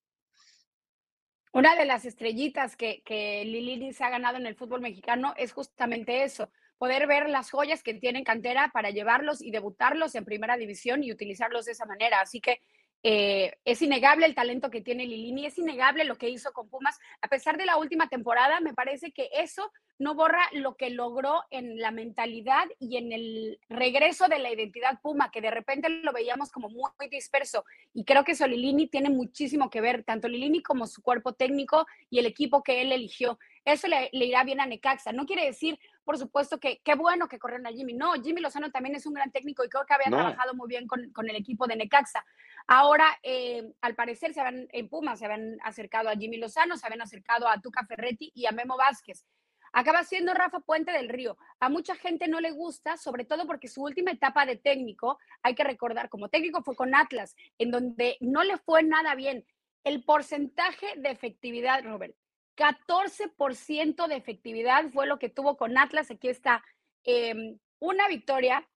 Una 1.52 1.76
de 1.76 1.86
las 1.86 2.06
estrellitas 2.06 2.76
que, 2.76 3.02
que 3.04 3.46
Lilini 3.46 3.94
se 3.94 4.04
ha 4.04 4.10
ganado 4.10 4.38
en 4.38 4.46
el 4.46 4.56
fútbol 4.56 4.82
mexicano 4.82 5.34
es 5.38 5.54
justamente 5.54 6.24
eso, 6.24 6.52
poder 6.78 7.08
ver 7.08 7.30
las 7.30 7.50
joyas 7.50 7.82
que 7.82 7.94
tienen 7.94 8.26
cantera 8.26 8.72
para 8.74 8.90
llevarlos 8.90 9.42
y 9.42 9.52
debutarlos 9.52 10.16
en 10.16 10.26
primera 10.26 10.58
división 10.58 11.04
y 11.04 11.12
utilizarlos 11.12 11.66
de 11.66 11.72
esa 11.72 11.86
manera. 11.86 12.20
Así 12.20 12.42
que 12.42 12.60
eh, 13.08 13.60
es 13.66 13.84
innegable 13.84 14.26
el 14.26 14.34
talento 14.34 14.72
que 14.72 14.82
tiene 14.82 15.06
Lilini, 15.06 15.46
es 15.46 15.60
innegable 15.60 16.06
lo 16.06 16.18
que 16.18 16.28
hizo 16.28 16.52
con 16.54 16.70
Pumas. 16.70 16.98
A 17.22 17.28
pesar 17.28 17.56
de 17.56 17.68
la 17.68 17.78
última 17.78 18.10
temporada, 18.10 18.62
me 18.62 18.74
parece 18.74 19.12
que 19.12 19.30
eso 19.32 19.72
no 20.00 20.16
borra 20.16 20.42
lo 20.54 20.76
que 20.76 20.90
logró 20.90 21.44
en 21.52 21.78
la 21.78 21.92
mentalidad 21.92 22.66
y 22.80 22.98
en 22.98 23.12
el 23.12 23.60
regreso 23.70 24.28
de 24.28 24.40
la 24.40 24.52
identidad 24.52 25.00
Puma, 25.02 25.30
que 25.30 25.40
de 25.40 25.52
repente 25.52 25.88
lo 25.88 26.12
veíamos 26.14 26.52
como 26.52 26.68
muy, 26.70 26.90
disperso. 27.12 27.64
Y 27.94 28.06
creo 28.06 28.24
que 28.24 28.32
eso 28.32 28.48
Lilini 28.48 28.88
tiene 28.88 29.12
muchísimo 29.12 29.70
que 29.70 29.82
ver, 29.82 30.04
tanto 30.04 30.28
Lilini 30.28 30.64
como 30.64 30.88
su 30.88 31.04
cuerpo 31.04 31.34
técnico 31.34 31.86
y 32.10 32.18
el 32.18 32.26
equipo 32.26 32.64
que 32.64 32.82
él 32.82 32.92
eligió. 32.92 33.38
Eso 33.64 33.88
le, 33.88 34.10
irá 34.12 34.44
bien 34.44 34.60
a 34.60 34.66
Necaxa. 34.66 35.12
No 35.12 35.26
quiere 35.26 35.46
decir, 35.46 35.80
por 36.04 36.18
supuesto, 36.18 36.60
que 36.60 36.82
qué 36.84 36.96
bueno 36.96 37.28
que 37.28 37.40
corrieron 37.40 37.68
a 37.68 37.72
Jimmy. 37.72 37.94
No, 37.94 38.14
Jimmy 38.14 38.42
Lozano 38.42 38.72
también 38.72 38.96
es 38.96 39.06
un 39.06 39.14
gran 39.14 39.32
técnico 39.32 39.64
y 39.64 39.70
creo 39.70 39.86
que 39.86 39.94
había 39.94 40.08
trabajado 40.08 40.54
muy 40.54 40.68
bien 40.68 40.88
con, 40.88 41.12
con 41.12 41.30
el 41.30 41.36
equipo 41.36 41.68
de 41.68 41.76
Necaxa. 41.76 42.26
Ahora, 42.68 43.20
eh, 43.22 43.74
al 43.82 43.96
parecer, 43.96 44.34
se 44.34 44.42
habían, 44.42 44.68
en 44.72 44.90
Puma 44.90 45.16
se 45.16 45.26
habían 45.26 45.58
acercado 45.64 46.10
a 46.10 46.16
Jimmy 46.16 46.38
Lozano, 46.38 46.78
se 46.78 46.86
habían 46.86 47.02
acercado 47.02 47.48
a 47.48 47.62
Tuca 47.62 47.86
Ferretti 47.86 48.32
y 48.34 48.48
a 48.48 48.52
Memo 48.52 48.76
Vázquez. 48.76 49.26
Acaba 49.72 50.04
siendo 50.04 50.34
Rafa 50.34 50.62
Puente 50.62 50.94
del 50.94 51.10
Río. 51.10 51.38
A 51.60 51.68
mucha 51.68 51.96
gente 51.96 52.28
no 52.28 52.40
le 52.40 52.52
gusta, 52.52 52.96
sobre 52.96 53.26
todo 53.26 53.46
porque 53.46 53.68
su 53.68 53.84
última 53.84 54.12
etapa 54.12 54.46
de 54.46 54.56
técnico, 54.56 55.20
hay 55.44 55.54
que 55.54 55.66
recordar, 55.66 56.08
como 56.08 56.30
técnico 56.30 56.64
fue 56.64 56.76
con 56.76 56.96
Atlas, 56.96 57.36
en 57.58 57.72
donde 57.72 58.18
no 58.22 58.44
le 58.44 58.58
fue 58.58 58.84
nada 58.84 59.16
bien. 59.16 59.46
El 59.84 60.04
porcentaje 60.04 60.88
de 60.96 61.12
efectividad, 61.12 61.84
Robert, 61.84 62.16
14% 62.56 64.08
de 64.08 64.16
efectividad 64.16 64.90
fue 64.92 65.08
lo 65.08 65.20
que 65.20 65.30
tuvo 65.30 65.58
con 65.58 65.78
Atlas. 65.78 66.10
Aquí 66.10 66.30
está 66.30 66.64
em, 67.04 67.60
una 67.80 68.08
victoria, 68.08 68.68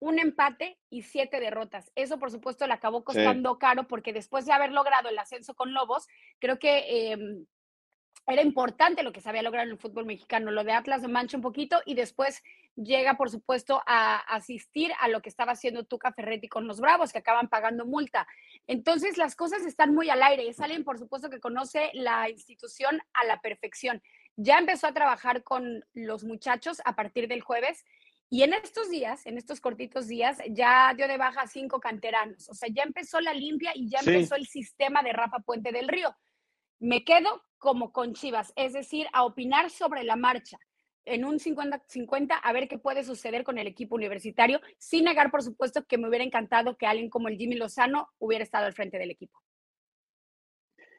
un 0.00 0.18
empate 0.18 0.78
y 0.88 1.02
siete 1.02 1.40
derrotas. 1.40 1.92
Eso, 1.94 2.18
por 2.18 2.30
supuesto, 2.30 2.66
le 2.66 2.72
acabó 2.72 3.04
costando 3.04 3.58
caro 3.58 3.86
porque 3.86 4.12
después 4.12 4.46
de 4.46 4.52
haber 4.52 4.72
logrado 4.72 5.08
el 5.10 5.18
ascenso 5.18 5.54
con 5.54 5.72
Lobos, 5.72 6.08
creo 6.38 6.58
que 6.58 7.12
em, 7.12 7.46
era 8.26 8.42
importante 8.42 9.02
lo 9.02 9.12
que 9.12 9.20
se 9.20 9.28
había 9.28 9.42
logrado 9.42 9.66
en 9.66 9.72
el 9.72 9.78
fútbol 9.78 10.06
mexicano. 10.06 10.50
Lo 10.50 10.64
de 10.64 10.72
Atlas 10.72 11.06
mancha 11.08 11.36
un 11.36 11.42
poquito 11.42 11.80
y 11.84 11.94
después 11.94 12.42
llega, 12.76 13.14
por 13.14 13.30
supuesto, 13.30 13.82
a 13.86 14.16
asistir 14.34 14.90
a 15.00 15.08
lo 15.08 15.20
que 15.20 15.28
estaba 15.28 15.52
haciendo 15.52 15.84
Tuca 15.84 16.12
Ferretti 16.12 16.48
con 16.48 16.66
los 16.66 16.80
Bravos, 16.80 17.12
que 17.12 17.18
acaban 17.18 17.48
pagando 17.48 17.84
multa. 17.84 18.26
Entonces, 18.66 19.18
las 19.18 19.36
cosas 19.36 19.66
están 19.66 19.94
muy 19.94 20.08
al 20.10 20.22
aire. 20.22 20.48
Es 20.48 20.60
alguien, 20.60 20.84
por 20.84 20.98
supuesto, 20.98 21.28
que 21.28 21.40
conoce 21.40 21.90
la 21.92 22.30
institución 22.30 23.00
a 23.12 23.24
la 23.24 23.40
perfección. 23.40 24.02
Ya 24.36 24.58
empezó 24.58 24.86
a 24.86 24.94
trabajar 24.94 25.42
con 25.42 25.84
los 25.92 26.24
muchachos 26.24 26.80
a 26.84 26.94
partir 26.94 27.28
del 27.28 27.42
jueves 27.42 27.84
y 28.32 28.44
en 28.44 28.54
estos 28.54 28.88
días, 28.88 29.26
en 29.26 29.38
estos 29.38 29.60
cortitos 29.60 30.06
días, 30.06 30.38
ya 30.50 30.94
dio 30.96 31.08
de 31.08 31.18
baja 31.18 31.48
cinco 31.48 31.80
canteranos. 31.80 32.48
O 32.48 32.54
sea, 32.54 32.68
ya 32.72 32.84
empezó 32.84 33.20
la 33.20 33.34
limpia 33.34 33.72
y 33.74 33.90
ya 33.90 33.98
empezó 33.98 34.36
el 34.36 34.46
sistema 34.46 35.02
de 35.02 35.12
Rafa 35.12 35.40
Puente 35.40 35.72
del 35.72 35.88
Río. 35.88 36.16
Me 36.78 37.04
quedo 37.04 37.42
como 37.58 37.92
con 37.92 38.14
Chivas, 38.14 38.52
es 38.54 38.72
decir, 38.72 39.08
a 39.12 39.24
opinar 39.24 39.68
sobre 39.68 40.04
la 40.04 40.14
marcha 40.14 40.58
en 41.04 41.24
un 41.24 41.40
50-50 41.40 42.38
a 42.40 42.52
ver 42.52 42.68
qué 42.68 42.78
puede 42.78 43.02
suceder 43.02 43.42
con 43.42 43.58
el 43.58 43.66
equipo 43.66 43.96
universitario, 43.96 44.60
sin 44.78 45.04
negar, 45.04 45.32
por 45.32 45.42
supuesto, 45.42 45.84
que 45.84 45.98
me 45.98 46.08
hubiera 46.08 46.24
encantado 46.24 46.76
que 46.76 46.86
alguien 46.86 47.10
como 47.10 47.26
el 47.26 47.36
Jimmy 47.36 47.56
Lozano 47.56 48.10
hubiera 48.20 48.44
estado 48.44 48.66
al 48.66 48.74
frente 48.74 48.96
del 48.96 49.10
equipo. 49.10 49.42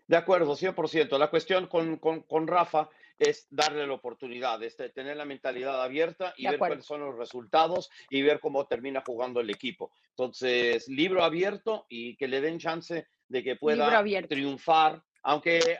De 0.06 0.18
acuerdo, 0.18 0.58
100%. 0.58 1.18
La 1.18 1.30
cuestión 1.30 1.68
con, 1.68 1.96
con, 1.96 2.24
con 2.24 2.48
Rafa 2.48 2.90
es 3.22 3.48
darle 3.52 3.86
la 3.86 3.94
oportunidad, 3.94 4.62
es 4.64 4.76
tener 4.76 5.16
la 5.16 5.26
mentalidad 5.26 5.82
abierta 5.82 6.34
y 6.38 6.48
ver 6.48 6.58
cuáles 6.58 6.86
son 6.86 7.02
los 7.02 7.16
resultados 7.16 7.92
y 8.10 8.24
ver 8.24 8.40
cómo 8.40 8.66
termina 8.66 9.04
jugando 9.06 9.40
el 9.40 9.50
equipo. 9.52 9.92
Entonces, 10.10 10.88
libro 10.88 11.24
abierto 11.24 11.86
y 11.88 12.16
que 12.18 12.28
le 12.28 12.42
den 12.42 12.58
chance 12.58 13.08
de 13.28 13.44
que 13.44 13.56
pueda 13.58 14.04
triunfar, 14.28 15.04
aunque, 15.22 15.80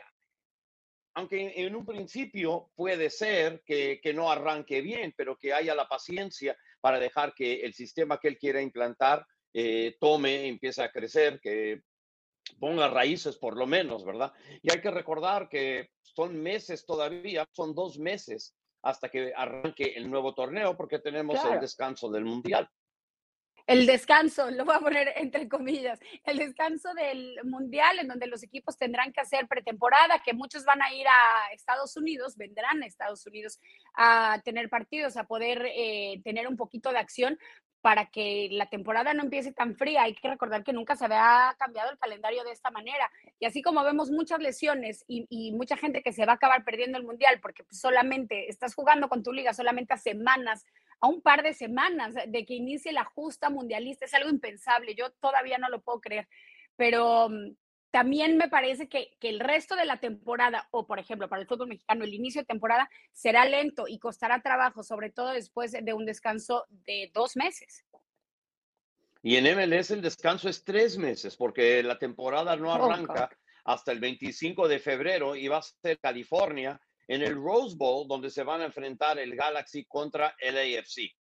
aunque 1.14 1.52
en 1.56 1.74
un 1.74 1.84
principio 1.84 2.70
puede 2.76 3.10
ser 3.10 3.62
que, 3.66 4.00
que 4.00 4.14
no 4.14 4.30
arranque 4.30 4.80
bien, 4.80 5.12
pero 5.16 5.36
que 5.36 5.52
haya 5.52 5.74
la 5.74 5.88
paciencia 5.88 6.56
para 6.80 7.00
dejar 7.00 7.34
que 7.34 7.62
el 7.62 7.74
sistema 7.74 8.18
que 8.18 8.28
él 8.28 8.38
quiera 8.38 8.62
implantar 8.62 9.26
eh, 9.52 9.96
tome, 10.00 10.46
empiece 10.46 10.82
a 10.82 10.92
crecer, 10.92 11.40
que 11.40 11.82
ponga 12.58 12.88
raíces 12.88 13.36
por 13.36 13.56
lo 13.56 13.66
menos, 13.66 14.04
¿verdad? 14.04 14.32
Y 14.62 14.72
hay 14.72 14.80
que 14.80 14.90
recordar 14.90 15.48
que 15.48 15.90
son 16.02 16.40
meses 16.40 16.84
todavía, 16.84 17.46
son 17.52 17.74
dos 17.74 17.98
meses 17.98 18.54
hasta 18.82 19.08
que 19.08 19.32
arranque 19.34 19.94
el 19.96 20.10
nuevo 20.10 20.34
torneo 20.34 20.76
porque 20.76 20.98
tenemos 20.98 21.42
el 21.44 21.60
descanso 21.60 22.10
del 22.10 22.24
Mundial. 22.24 22.68
el 23.66 23.86
descanso, 23.86 24.50
lo 24.50 24.64
voy 24.64 24.74
a 24.74 24.80
poner 24.80 25.12
entre 25.16 25.48
comillas, 25.48 26.00
el 26.24 26.38
descanso 26.38 26.92
del 26.94 27.38
Mundial, 27.44 28.00
en 28.00 28.08
donde 28.08 28.26
los 28.26 28.42
equipos 28.42 28.76
tendrán 28.76 29.12
que 29.12 29.20
hacer 29.20 29.46
pretemporada, 29.46 30.20
que 30.24 30.34
muchos 30.34 30.64
van 30.64 30.82
a 30.82 30.92
ir 30.92 31.06
a 31.06 31.52
Estados 31.52 31.96
Unidos, 31.96 32.36
vendrán 32.36 32.82
a 32.82 32.86
Estados 32.86 33.24
Unidos 33.26 33.60
a 33.94 34.40
tener 34.44 34.68
partidos, 34.68 35.16
a 35.16 35.24
poder 35.24 35.64
eh, 35.74 36.20
tener 36.24 36.48
un 36.48 36.56
poquito 36.56 36.90
de 36.90 36.98
acción 36.98 37.38
para 37.82 38.06
que 38.06 38.48
la 38.52 38.66
temporada 38.66 39.12
no 39.12 39.24
empiece 39.24 39.52
tan 39.52 39.76
fría. 39.76 40.04
Hay 40.04 40.14
que 40.14 40.28
recordar 40.28 40.64
que 40.64 40.72
nunca 40.72 40.96
se 40.96 41.04
había 41.04 41.54
cambiado 41.58 41.90
el 41.90 41.98
calendario 41.98 42.44
de 42.44 42.52
esta 42.52 42.70
manera. 42.70 43.10
Y 43.40 43.44
así 43.44 43.60
como 43.60 43.84
vemos 43.84 44.10
muchas 44.10 44.40
lesiones 44.40 45.04
y, 45.08 45.26
y 45.28 45.52
mucha 45.52 45.76
gente 45.76 46.02
que 46.02 46.12
se 46.12 46.24
va 46.24 46.32
a 46.32 46.36
acabar 46.36 46.64
perdiendo 46.64 46.96
el 46.96 47.04
Mundial 47.04 47.40
porque 47.42 47.64
solamente 47.70 48.48
estás 48.48 48.74
jugando 48.74 49.08
con 49.08 49.22
tu 49.22 49.32
liga 49.32 49.52
solamente 49.52 49.92
a 49.92 49.98
semanas 49.98 50.64
a 51.02 51.08
un 51.08 51.20
par 51.20 51.42
de 51.42 51.52
semanas 51.52 52.14
de 52.14 52.44
que 52.46 52.54
inicie 52.54 52.92
la 52.92 53.04
justa 53.04 53.50
mundialista. 53.50 54.04
Es 54.04 54.14
algo 54.14 54.30
impensable, 54.30 54.94
yo 54.94 55.10
todavía 55.10 55.58
no 55.58 55.68
lo 55.68 55.80
puedo 55.80 56.00
creer, 56.00 56.28
pero 56.76 57.28
mm, 57.28 57.56
también 57.92 58.38
me 58.38 58.48
parece 58.48 58.88
que, 58.88 59.16
que, 59.20 59.28
el 59.28 59.38
resto 59.38 59.76
de 59.76 59.84
la 59.84 60.00
temporada, 60.00 60.66
o 60.72 60.86
por 60.86 60.98
ejemplo, 60.98 61.28
para 61.28 61.42
el 61.42 61.46
fútbol 61.46 61.68
mexicano, 61.68 62.04
el 62.04 62.14
inicio 62.14 62.40
de 62.40 62.46
temporada 62.46 62.90
será 63.12 63.44
lento 63.44 63.84
y 63.86 63.98
costará 63.98 64.42
trabajo, 64.42 64.82
sobre 64.82 65.10
todo 65.10 65.30
después 65.30 65.72
de 65.72 65.92
un 65.92 66.06
descanso 66.06 66.64
de 66.70 67.10
dos 67.14 67.36
meses. 67.36 67.84
Y 69.22 69.36
en 69.36 69.44
MLS 69.44 69.92
el 69.92 70.02
descanso 70.02 70.48
es 70.48 70.64
tres 70.64 70.98
meses, 70.98 71.36
porque 71.36 71.82
la 71.82 71.98
temporada 71.98 72.56
no 72.56 72.72
arranca 72.72 73.30
hasta 73.64 73.92
el 73.92 74.00
25 74.00 74.66
de 74.66 74.80
febrero 74.80 75.36
y 75.36 75.46
va 75.46 75.58
a 75.58 75.62
ser 75.62 76.00
California 76.00 76.80
en 77.06 77.22
el 77.22 77.34
Rose 77.34 77.76
Bowl, 77.76 78.08
donde 78.08 78.30
se 78.30 78.42
van 78.42 78.62
a 78.62 78.64
enfrentar 78.64 79.18
el 79.18 79.36
Galaxy 79.36 79.84
contra 79.84 80.34
el 80.40 80.56
AFC. 80.56 81.14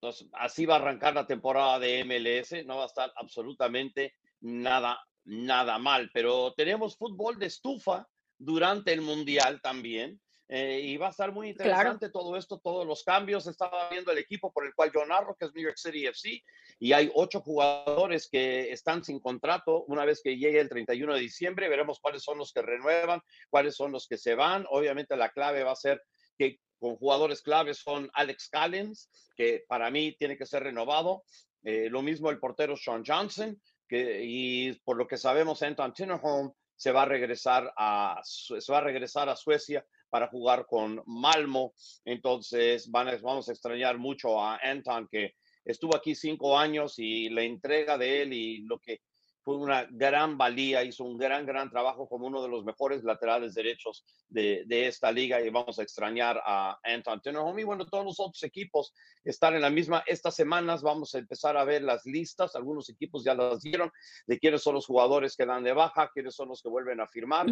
Entonces, 0.00 0.26
así 0.32 0.64
va 0.64 0.76
a 0.76 0.78
arrancar 0.78 1.14
la 1.14 1.26
temporada 1.26 1.78
de 1.78 2.02
MLS, 2.04 2.64
no 2.64 2.78
va 2.78 2.84
a 2.84 2.86
estar 2.86 3.12
absolutamente 3.16 4.14
nada, 4.40 4.98
nada 5.24 5.78
mal, 5.78 6.10
pero 6.12 6.54
tenemos 6.54 6.96
fútbol 6.96 7.38
de 7.38 7.46
estufa 7.46 8.06
durante 8.38 8.92
el 8.92 9.02
Mundial 9.02 9.60
también. 9.62 10.20
Eh, 10.52 10.80
y 10.80 10.96
va 10.96 11.06
a 11.06 11.10
estar 11.10 11.30
muy 11.30 11.50
interesante 11.50 12.10
todo 12.10 12.36
esto, 12.36 12.58
todos 12.58 12.84
los 12.84 13.04
cambios. 13.04 13.46
Estaba 13.46 13.88
viendo 13.88 14.10
el 14.10 14.18
equipo 14.18 14.52
por 14.52 14.66
el 14.66 14.74
cual 14.74 14.90
yo 14.92 15.06
narro, 15.06 15.36
que 15.36 15.44
es 15.44 15.54
New 15.54 15.62
York 15.62 15.76
City 15.76 16.06
FC, 16.06 16.42
y 16.80 16.92
hay 16.92 17.08
ocho 17.14 17.40
jugadores 17.40 18.28
que 18.28 18.72
están 18.72 19.04
sin 19.04 19.20
contrato. 19.20 19.84
Una 19.84 20.04
vez 20.04 20.20
que 20.20 20.36
llegue 20.36 20.58
el 20.58 20.68
31 20.68 21.14
de 21.14 21.20
diciembre, 21.20 21.68
veremos 21.68 22.00
cuáles 22.00 22.24
son 22.24 22.36
los 22.36 22.52
que 22.52 22.62
renuevan, 22.62 23.20
cuáles 23.48 23.76
son 23.76 23.92
los 23.92 24.08
que 24.08 24.18
se 24.18 24.34
van. 24.34 24.66
Obviamente 24.70 25.16
la 25.16 25.30
clave 25.30 25.62
va 25.62 25.70
a 25.70 25.76
ser 25.76 26.02
que 26.36 26.58
con 26.80 26.96
jugadores 26.96 27.42
claves 27.42 27.78
son 27.78 28.10
Alex 28.14 28.48
Callens, 28.48 29.08
que 29.36 29.64
para 29.68 29.88
mí 29.92 30.16
tiene 30.18 30.36
que 30.36 30.46
ser 30.46 30.64
renovado. 30.64 31.22
Eh, 31.62 31.88
lo 31.90 32.02
mismo 32.02 32.28
el 32.30 32.40
portero 32.40 32.76
Sean 32.76 33.04
Johnson, 33.06 33.60
y 33.90 34.72
por 34.84 34.96
lo 34.96 35.06
que 35.06 35.16
sabemos, 35.16 35.62
Anton 35.62 35.92
Tinnerholm 35.92 36.52
se 36.76 36.92
va 36.92 37.02
a 37.02 37.06
regresar 37.06 37.72
a, 37.76 38.20
se 38.22 38.72
va 38.72 38.78
a 38.78 38.82
regresar 38.82 39.28
a 39.28 39.36
Suecia 39.36 39.84
para 40.08 40.28
jugar 40.28 40.66
con 40.66 41.02
Malmo. 41.06 41.74
Entonces 42.04 42.90
vamos 42.90 43.48
a 43.48 43.52
extrañar 43.52 43.98
mucho 43.98 44.40
a 44.40 44.56
Anton, 44.56 45.08
que 45.10 45.34
estuvo 45.64 45.94
aquí 45.94 46.14
cinco 46.14 46.58
años 46.58 46.98
y 46.98 47.28
la 47.28 47.42
entrega 47.42 47.98
de 47.98 48.22
él 48.22 48.32
y 48.32 48.62
lo 48.62 48.78
que 48.78 49.02
fue 49.50 49.56
una 49.56 49.84
gran 49.90 50.38
valía, 50.38 50.84
hizo 50.84 51.02
un 51.02 51.18
gran, 51.18 51.44
gran 51.44 51.68
trabajo 51.68 52.08
como 52.08 52.28
uno 52.28 52.40
de 52.40 52.48
los 52.48 52.64
mejores 52.64 53.02
laterales 53.02 53.52
derechos 53.52 54.04
de, 54.28 54.62
de 54.66 54.86
esta 54.86 55.10
liga 55.10 55.40
y 55.40 55.50
vamos 55.50 55.80
a 55.80 55.82
extrañar 55.82 56.40
a 56.46 56.78
Anton 56.84 57.20
Tenorhom 57.20 57.58
y 57.58 57.64
bueno, 57.64 57.84
todos 57.84 58.04
los 58.04 58.20
otros 58.20 58.44
equipos 58.44 58.94
están 59.24 59.56
en 59.56 59.62
la 59.62 59.70
misma. 59.70 60.04
Estas 60.06 60.36
semanas 60.36 60.82
vamos 60.82 61.16
a 61.16 61.18
empezar 61.18 61.56
a 61.56 61.64
ver 61.64 61.82
las 61.82 62.06
listas, 62.06 62.54
algunos 62.54 62.88
equipos 62.90 63.24
ya 63.24 63.34
las 63.34 63.62
dieron, 63.62 63.90
de 64.28 64.38
quiénes 64.38 64.62
son 64.62 64.74
los 64.74 64.86
jugadores 64.86 65.36
que 65.36 65.46
dan 65.46 65.64
de 65.64 65.72
baja, 65.72 66.12
quiénes 66.14 66.36
son 66.36 66.50
los 66.50 66.62
que 66.62 66.68
vuelven 66.68 67.00
a 67.00 67.08
firmar 67.08 67.46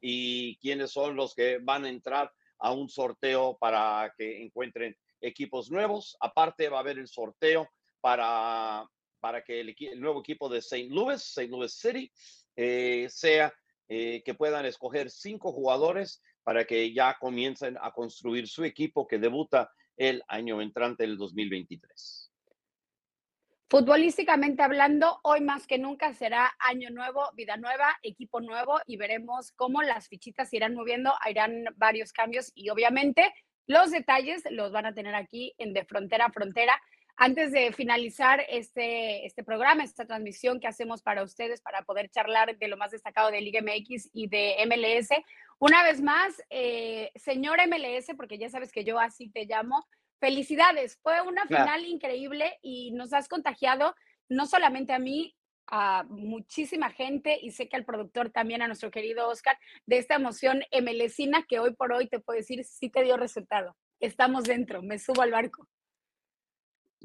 y 0.00 0.56
quiénes 0.56 0.90
son 0.90 1.14
los 1.14 1.36
que 1.36 1.58
van 1.62 1.84
a 1.84 1.88
entrar 1.88 2.32
a 2.58 2.72
un 2.72 2.88
sorteo 2.88 3.56
para 3.60 4.12
que 4.18 4.42
encuentren 4.42 4.96
equipos 5.20 5.70
nuevos. 5.70 6.16
Aparte 6.18 6.68
va 6.68 6.78
a 6.78 6.80
haber 6.80 6.98
el 6.98 7.06
sorteo 7.06 7.68
para 8.00 8.84
para 9.24 9.42
que 9.42 9.58
el, 9.58 9.74
nuevo 9.98 10.20
equipo 10.20 10.50
de 10.50 10.58
St. 10.58 10.88
Louis, 10.90 11.16
St. 11.16 11.48
Louis 11.48 11.72
City, 11.72 12.12
eh, 12.54 13.06
sea 13.08 13.50
eh, 13.88 14.22
que 14.22 14.34
puedan 14.34 14.66
escoger 14.66 15.08
cinco 15.08 15.50
jugadores 15.50 16.22
para 16.42 16.66
que 16.66 16.92
ya 16.92 17.16
comiencen 17.18 17.78
a 17.80 17.90
construir 17.92 18.46
su 18.46 18.64
equipo 18.64 19.06
que 19.06 19.18
debuta 19.18 19.72
el 19.96 20.22
año 20.28 20.60
entrante, 20.60 21.04
el 21.04 21.16
2023. 21.16 22.30
Futbolísticamente 23.70 24.62
hablando, 24.62 25.20
hoy 25.22 25.40
más 25.40 25.66
que 25.66 25.78
nunca 25.78 26.12
será 26.12 26.52
año 26.58 26.90
nuevo, 26.90 27.30
vida 27.32 27.56
nueva, 27.56 27.96
equipo 28.02 28.42
nuevo 28.42 28.78
y 28.84 28.98
veremos 28.98 29.52
cómo 29.52 29.80
las 29.82 30.06
fichitas 30.06 30.50
se 30.50 30.56
irán 30.56 30.74
moviendo, 30.74 31.14
irán 31.30 31.64
varios 31.76 32.12
cambios 32.12 32.52
y 32.54 32.68
obviamente 32.68 33.32
los 33.66 33.90
detalles 33.90 34.42
los 34.50 34.70
van 34.70 34.84
a 34.84 34.92
tener 34.92 35.14
aquí 35.14 35.54
en 35.56 35.72
De 35.72 35.86
Frontera 35.86 36.26
a 36.26 36.30
Frontera 36.30 36.78
antes 37.16 37.52
de 37.52 37.72
finalizar 37.72 38.44
este, 38.48 39.24
este 39.24 39.44
programa, 39.44 39.84
esta 39.84 40.04
transmisión 40.04 40.58
que 40.58 40.66
hacemos 40.66 41.02
para 41.02 41.22
ustedes, 41.22 41.60
para 41.60 41.82
poder 41.82 42.10
charlar 42.10 42.56
de 42.56 42.68
lo 42.68 42.76
más 42.76 42.90
destacado 42.90 43.30
de 43.30 43.40
Liga 43.40 43.60
MX 43.62 44.10
y 44.12 44.28
de 44.28 44.56
MLS, 44.66 45.10
una 45.58 45.82
vez 45.84 46.00
más, 46.00 46.42
eh, 46.50 47.12
señor 47.14 47.58
MLS, 47.68 48.14
porque 48.16 48.38
ya 48.38 48.48
sabes 48.48 48.72
que 48.72 48.84
yo 48.84 48.98
así 48.98 49.30
te 49.30 49.46
llamo, 49.46 49.86
felicidades. 50.18 50.98
Fue 51.02 51.20
una 51.20 51.46
final 51.46 51.84
increíble 51.86 52.58
y 52.62 52.92
nos 52.92 53.12
has 53.12 53.28
contagiado 53.28 53.94
no 54.28 54.46
solamente 54.46 54.92
a 54.92 54.98
mí, 54.98 55.36
a 55.66 56.04
muchísima 56.08 56.90
gente 56.90 57.38
y 57.40 57.52
sé 57.52 57.68
que 57.68 57.76
al 57.76 57.84
productor 57.84 58.30
también, 58.30 58.62
a 58.62 58.66
nuestro 58.66 58.90
querido 58.90 59.28
Oscar, 59.28 59.58
de 59.86 59.98
esta 59.98 60.16
emoción 60.16 60.62
MLSina 60.72 61.44
que 61.48 61.58
hoy 61.58 61.74
por 61.74 61.92
hoy 61.92 62.08
te 62.08 62.20
puedo 62.20 62.38
decir 62.38 62.64
sí 62.64 62.90
te 62.90 63.02
dio 63.02 63.16
resultado. 63.16 63.76
Estamos 64.00 64.44
dentro, 64.44 64.82
me 64.82 64.98
subo 64.98 65.22
al 65.22 65.30
barco. 65.30 65.68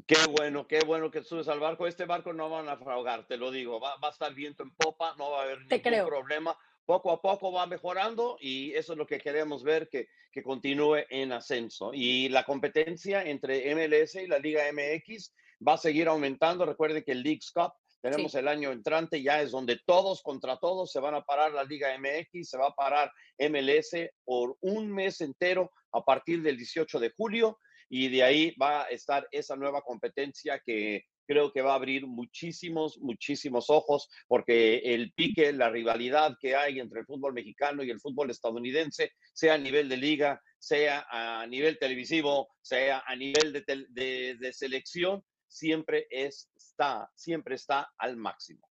Qué 0.06 0.16
bueno, 0.28 0.66
qué 0.66 0.80
bueno 0.80 1.10
que 1.10 1.22
subes 1.22 1.48
al 1.48 1.60
barco. 1.60 1.86
Este 1.86 2.04
barco 2.04 2.32
no 2.32 2.50
va 2.50 2.60
a 2.60 2.62
naufragar, 2.62 3.26
te 3.26 3.36
lo 3.36 3.50
digo. 3.50 3.80
Va, 3.80 3.94
a 4.00 4.08
estar 4.10 4.34
viento 4.34 4.62
en 4.62 4.70
popa, 4.70 5.14
no 5.18 5.30
va 5.30 5.40
a 5.40 5.42
haber 5.44 5.58
ningún 5.60 6.06
problema. 6.06 6.56
Poco 6.84 7.12
a 7.12 7.20
poco 7.20 7.52
va 7.52 7.66
mejorando 7.66 8.36
y 8.40 8.72
eso 8.74 8.92
es 8.92 8.98
lo 8.98 9.06
que 9.06 9.18
queremos 9.18 9.62
ver, 9.62 9.88
que, 9.88 10.08
que 10.32 10.42
continúe 10.42 11.04
en 11.08 11.32
ascenso. 11.32 11.92
Y 11.92 12.28
la 12.28 12.44
competencia 12.44 13.22
entre 13.22 13.74
MLS 13.74 14.16
y 14.16 14.26
la 14.26 14.38
Liga 14.38 14.62
MX 14.72 15.34
va 15.66 15.74
a 15.74 15.78
seguir 15.78 16.08
aumentando. 16.08 16.64
Recuerde 16.64 17.04
que 17.04 17.12
el 17.12 17.22
League's 17.22 17.52
Cup 17.52 17.72
tenemos 18.00 18.34
el 18.34 18.48
año 18.48 18.72
entrante, 18.72 19.22
ya 19.22 19.42
es 19.42 19.50
donde 19.50 19.78
todos 19.84 20.22
contra 20.22 20.56
todos 20.56 20.90
se 20.90 21.00
van 21.00 21.14
a 21.14 21.22
parar 21.22 21.52
la 21.52 21.64
Liga 21.64 21.88
MX, 21.98 22.48
se 22.48 22.56
va 22.56 22.68
a 22.68 22.74
parar 22.74 23.12
MLS 23.38 24.10
por 24.24 24.56
un 24.60 24.90
mes 24.90 25.20
entero 25.20 25.70
a 25.92 26.02
partir 26.02 26.42
del 26.42 26.56
18 26.56 26.98
de 26.98 27.12
julio 27.14 27.58
y 27.90 28.08
de 28.08 28.22
ahí 28.22 28.54
va 28.54 28.84
a 28.84 28.88
estar 28.88 29.26
esa 29.32 29.56
nueva 29.56 29.82
competencia 29.82 30.62
que 30.64 31.04
creo 31.26 31.52
que 31.52 31.62
va 31.62 31.72
a 31.72 31.76
abrir 31.76 32.06
muchísimos, 32.06 32.98
muchísimos 32.98 33.68
ojos, 33.68 34.08
porque 34.26 34.78
el 34.78 35.12
pique, 35.12 35.52
la 35.52 35.70
rivalidad 35.70 36.36
que 36.40 36.56
hay 36.56 36.80
entre 36.80 37.00
el 37.00 37.06
fútbol 37.06 37.34
mexicano 37.34 37.82
y 37.82 37.90
el 37.90 38.00
fútbol 38.00 38.30
estadounidense, 38.30 39.12
sea 39.32 39.54
a 39.54 39.58
nivel 39.58 39.88
de 39.88 39.96
liga, 39.96 40.40
sea 40.58 41.06
a 41.10 41.46
nivel 41.46 41.78
televisivo, 41.78 42.48
sea 42.60 43.02
a 43.06 43.14
nivel 43.14 43.52
de, 43.52 44.36
de, 44.38 44.52
selección, 44.52 45.24
siempre 45.46 46.06
está, 46.10 47.10
siempre 47.14 47.54
está 47.54 47.92
al 47.98 48.16
máximo. 48.16 48.68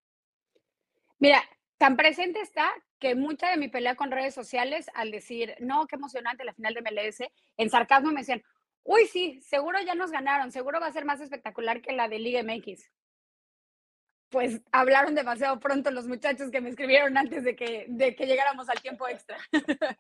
Mira, 1.20 1.44
tan 1.78 1.98
presente 1.98 2.40
está 2.40 2.72
que 3.00 3.16
mucha 3.16 3.50
de 3.50 3.58
mi 3.58 3.68
pelea 3.68 3.96
con 3.96 4.12
redes 4.12 4.34
sociales, 4.34 4.88
al 4.94 5.12
decir, 5.12 5.56
no, 5.60 5.88
qué 5.88 5.96
emocionante 5.98 6.46
la 6.46 6.54
final 6.54 6.74
de 6.74 6.82
MLS, 6.82 7.20
en 7.58 7.70
sarcasmo 7.70 8.12
me 8.12 8.22
decían, 8.22 8.42
Uy, 8.88 9.08
sí, 9.08 9.42
seguro 9.42 9.80
ya 9.82 9.96
nos 9.96 10.12
ganaron, 10.12 10.52
seguro 10.52 10.80
va 10.80 10.86
a 10.86 10.94
ser 10.94 11.06
más 11.06 11.20
espectacular 11.20 11.82
que 11.82 11.92
la 11.92 12.08
de 12.08 12.20
Liga 12.20 12.44
MX. 12.44 12.88
Pues 14.30 14.62
hablaron 14.72 15.16
demasiado 15.16 15.60
pronto 15.60 15.90
los 15.90 16.08
muchachos 16.08 16.52
que 16.52 16.62
me 16.62 16.70
escribieron 16.70 17.18
antes 17.18 17.44
de 17.44 17.56
que, 17.56 17.86
de 17.90 18.16
que 18.16 18.28
llegáramos 18.28 18.70
al 18.70 18.82
tiempo 18.82 19.08
extra. 19.08 19.38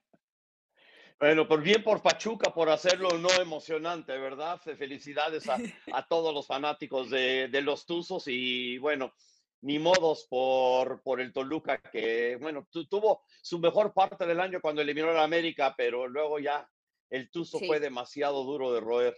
Bueno, 1.17 1.47
por 1.47 1.61
bien 1.61 1.81
por 1.81 2.01
Pachuca 2.01 2.53
por 2.53 2.69
hacerlo 2.69 3.07
no 3.17 3.29
emocionante, 3.41 4.17
¿verdad? 4.17 4.59
Felicidades 4.59 5.47
a, 5.47 5.55
a 5.93 6.05
todos 6.05 6.33
los 6.33 6.45
fanáticos 6.45 7.09
de, 7.09 7.47
de, 7.47 7.61
los 7.61 7.85
Tuzos 7.85 8.27
y 8.27 8.77
bueno, 8.79 9.13
ni 9.61 9.79
modos 9.79 10.27
por, 10.29 11.01
por 11.03 11.21
el 11.21 11.31
Toluca 11.31 11.77
que, 11.77 12.35
bueno, 12.35 12.67
tuvo 12.89 13.23
su 13.41 13.59
mejor 13.59 13.93
parte 13.93 14.25
del 14.25 14.41
año 14.41 14.59
cuando 14.59 14.81
eliminó 14.81 15.11
a 15.11 15.13
la 15.13 15.23
América, 15.23 15.73
pero 15.77 16.05
luego 16.05 16.37
ya 16.37 16.69
el 17.09 17.29
tuzo 17.29 17.59
fue 17.59 17.79
demasiado 17.79 18.43
duro 18.43 18.73
de 18.73 18.81
roer. 18.81 19.15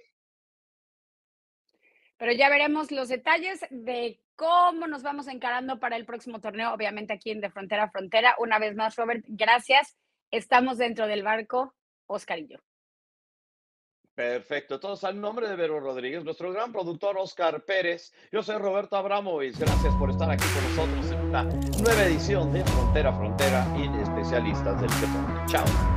Pero 2.17 2.31
ya 2.31 2.49
veremos 2.49 2.91
los 2.91 3.09
detalles 3.09 3.61
de 3.69 4.19
cómo 4.35 4.87
nos 4.87 5.03
vamos 5.03 5.27
encarando 5.27 5.79
para 5.79 5.95
el 5.97 6.05
próximo 6.05 6.41
torneo, 6.41 6.73
obviamente 6.73 7.13
aquí 7.13 7.31
en 7.31 7.41
De 7.41 7.51
Frontera 7.51 7.83
a 7.83 7.91
Frontera. 7.91 8.35
Una 8.39 8.59
vez 8.59 8.75
más, 8.75 8.95
Robert, 8.95 9.23
gracias. 9.27 9.97
Estamos 10.31 10.77
dentro 10.77 11.07
del 11.07 11.23
barco, 11.23 11.75
Oscar 12.07 12.39
y 12.39 12.47
yo. 12.47 12.57
Perfecto. 14.17 14.79
Todos 14.79 15.03
al 15.03 15.21
nombre 15.21 15.47
de 15.47 15.55
Vero 15.55 15.79
Rodríguez, 15.79 16.23
nuestro 16.23 16.51
gran 16.51 16.71
productor 16.71 17.15
Oscar 17.19 17.63
Pérez. 17.65 18.11
Yo 18.31 18.41
soy 18.41 18.57
Roberto 18.57 18.97
Abramovich. 18.97 19.59
Gracias 19.59 19.93
por 19.97 20.09
estar 20.09 20.31
aquí 20.31 20.43
con 20.55 20.63
nosotros 20.75 21.11
en 21.11 21.19
una 21.19 21.43
nueva 21.43 22.03
edición 22.03 22.51
de 22.51 22.65
Frontera 22.65 23.11
a 23.11 23.13
Frontera 23.13 23.67
y 23.77 23.87
de 23.95 24.01
especialistas 24.01 24.81
del 24.81 24.89
deporte. 24.89 25.51
Chao. 25.51 25.96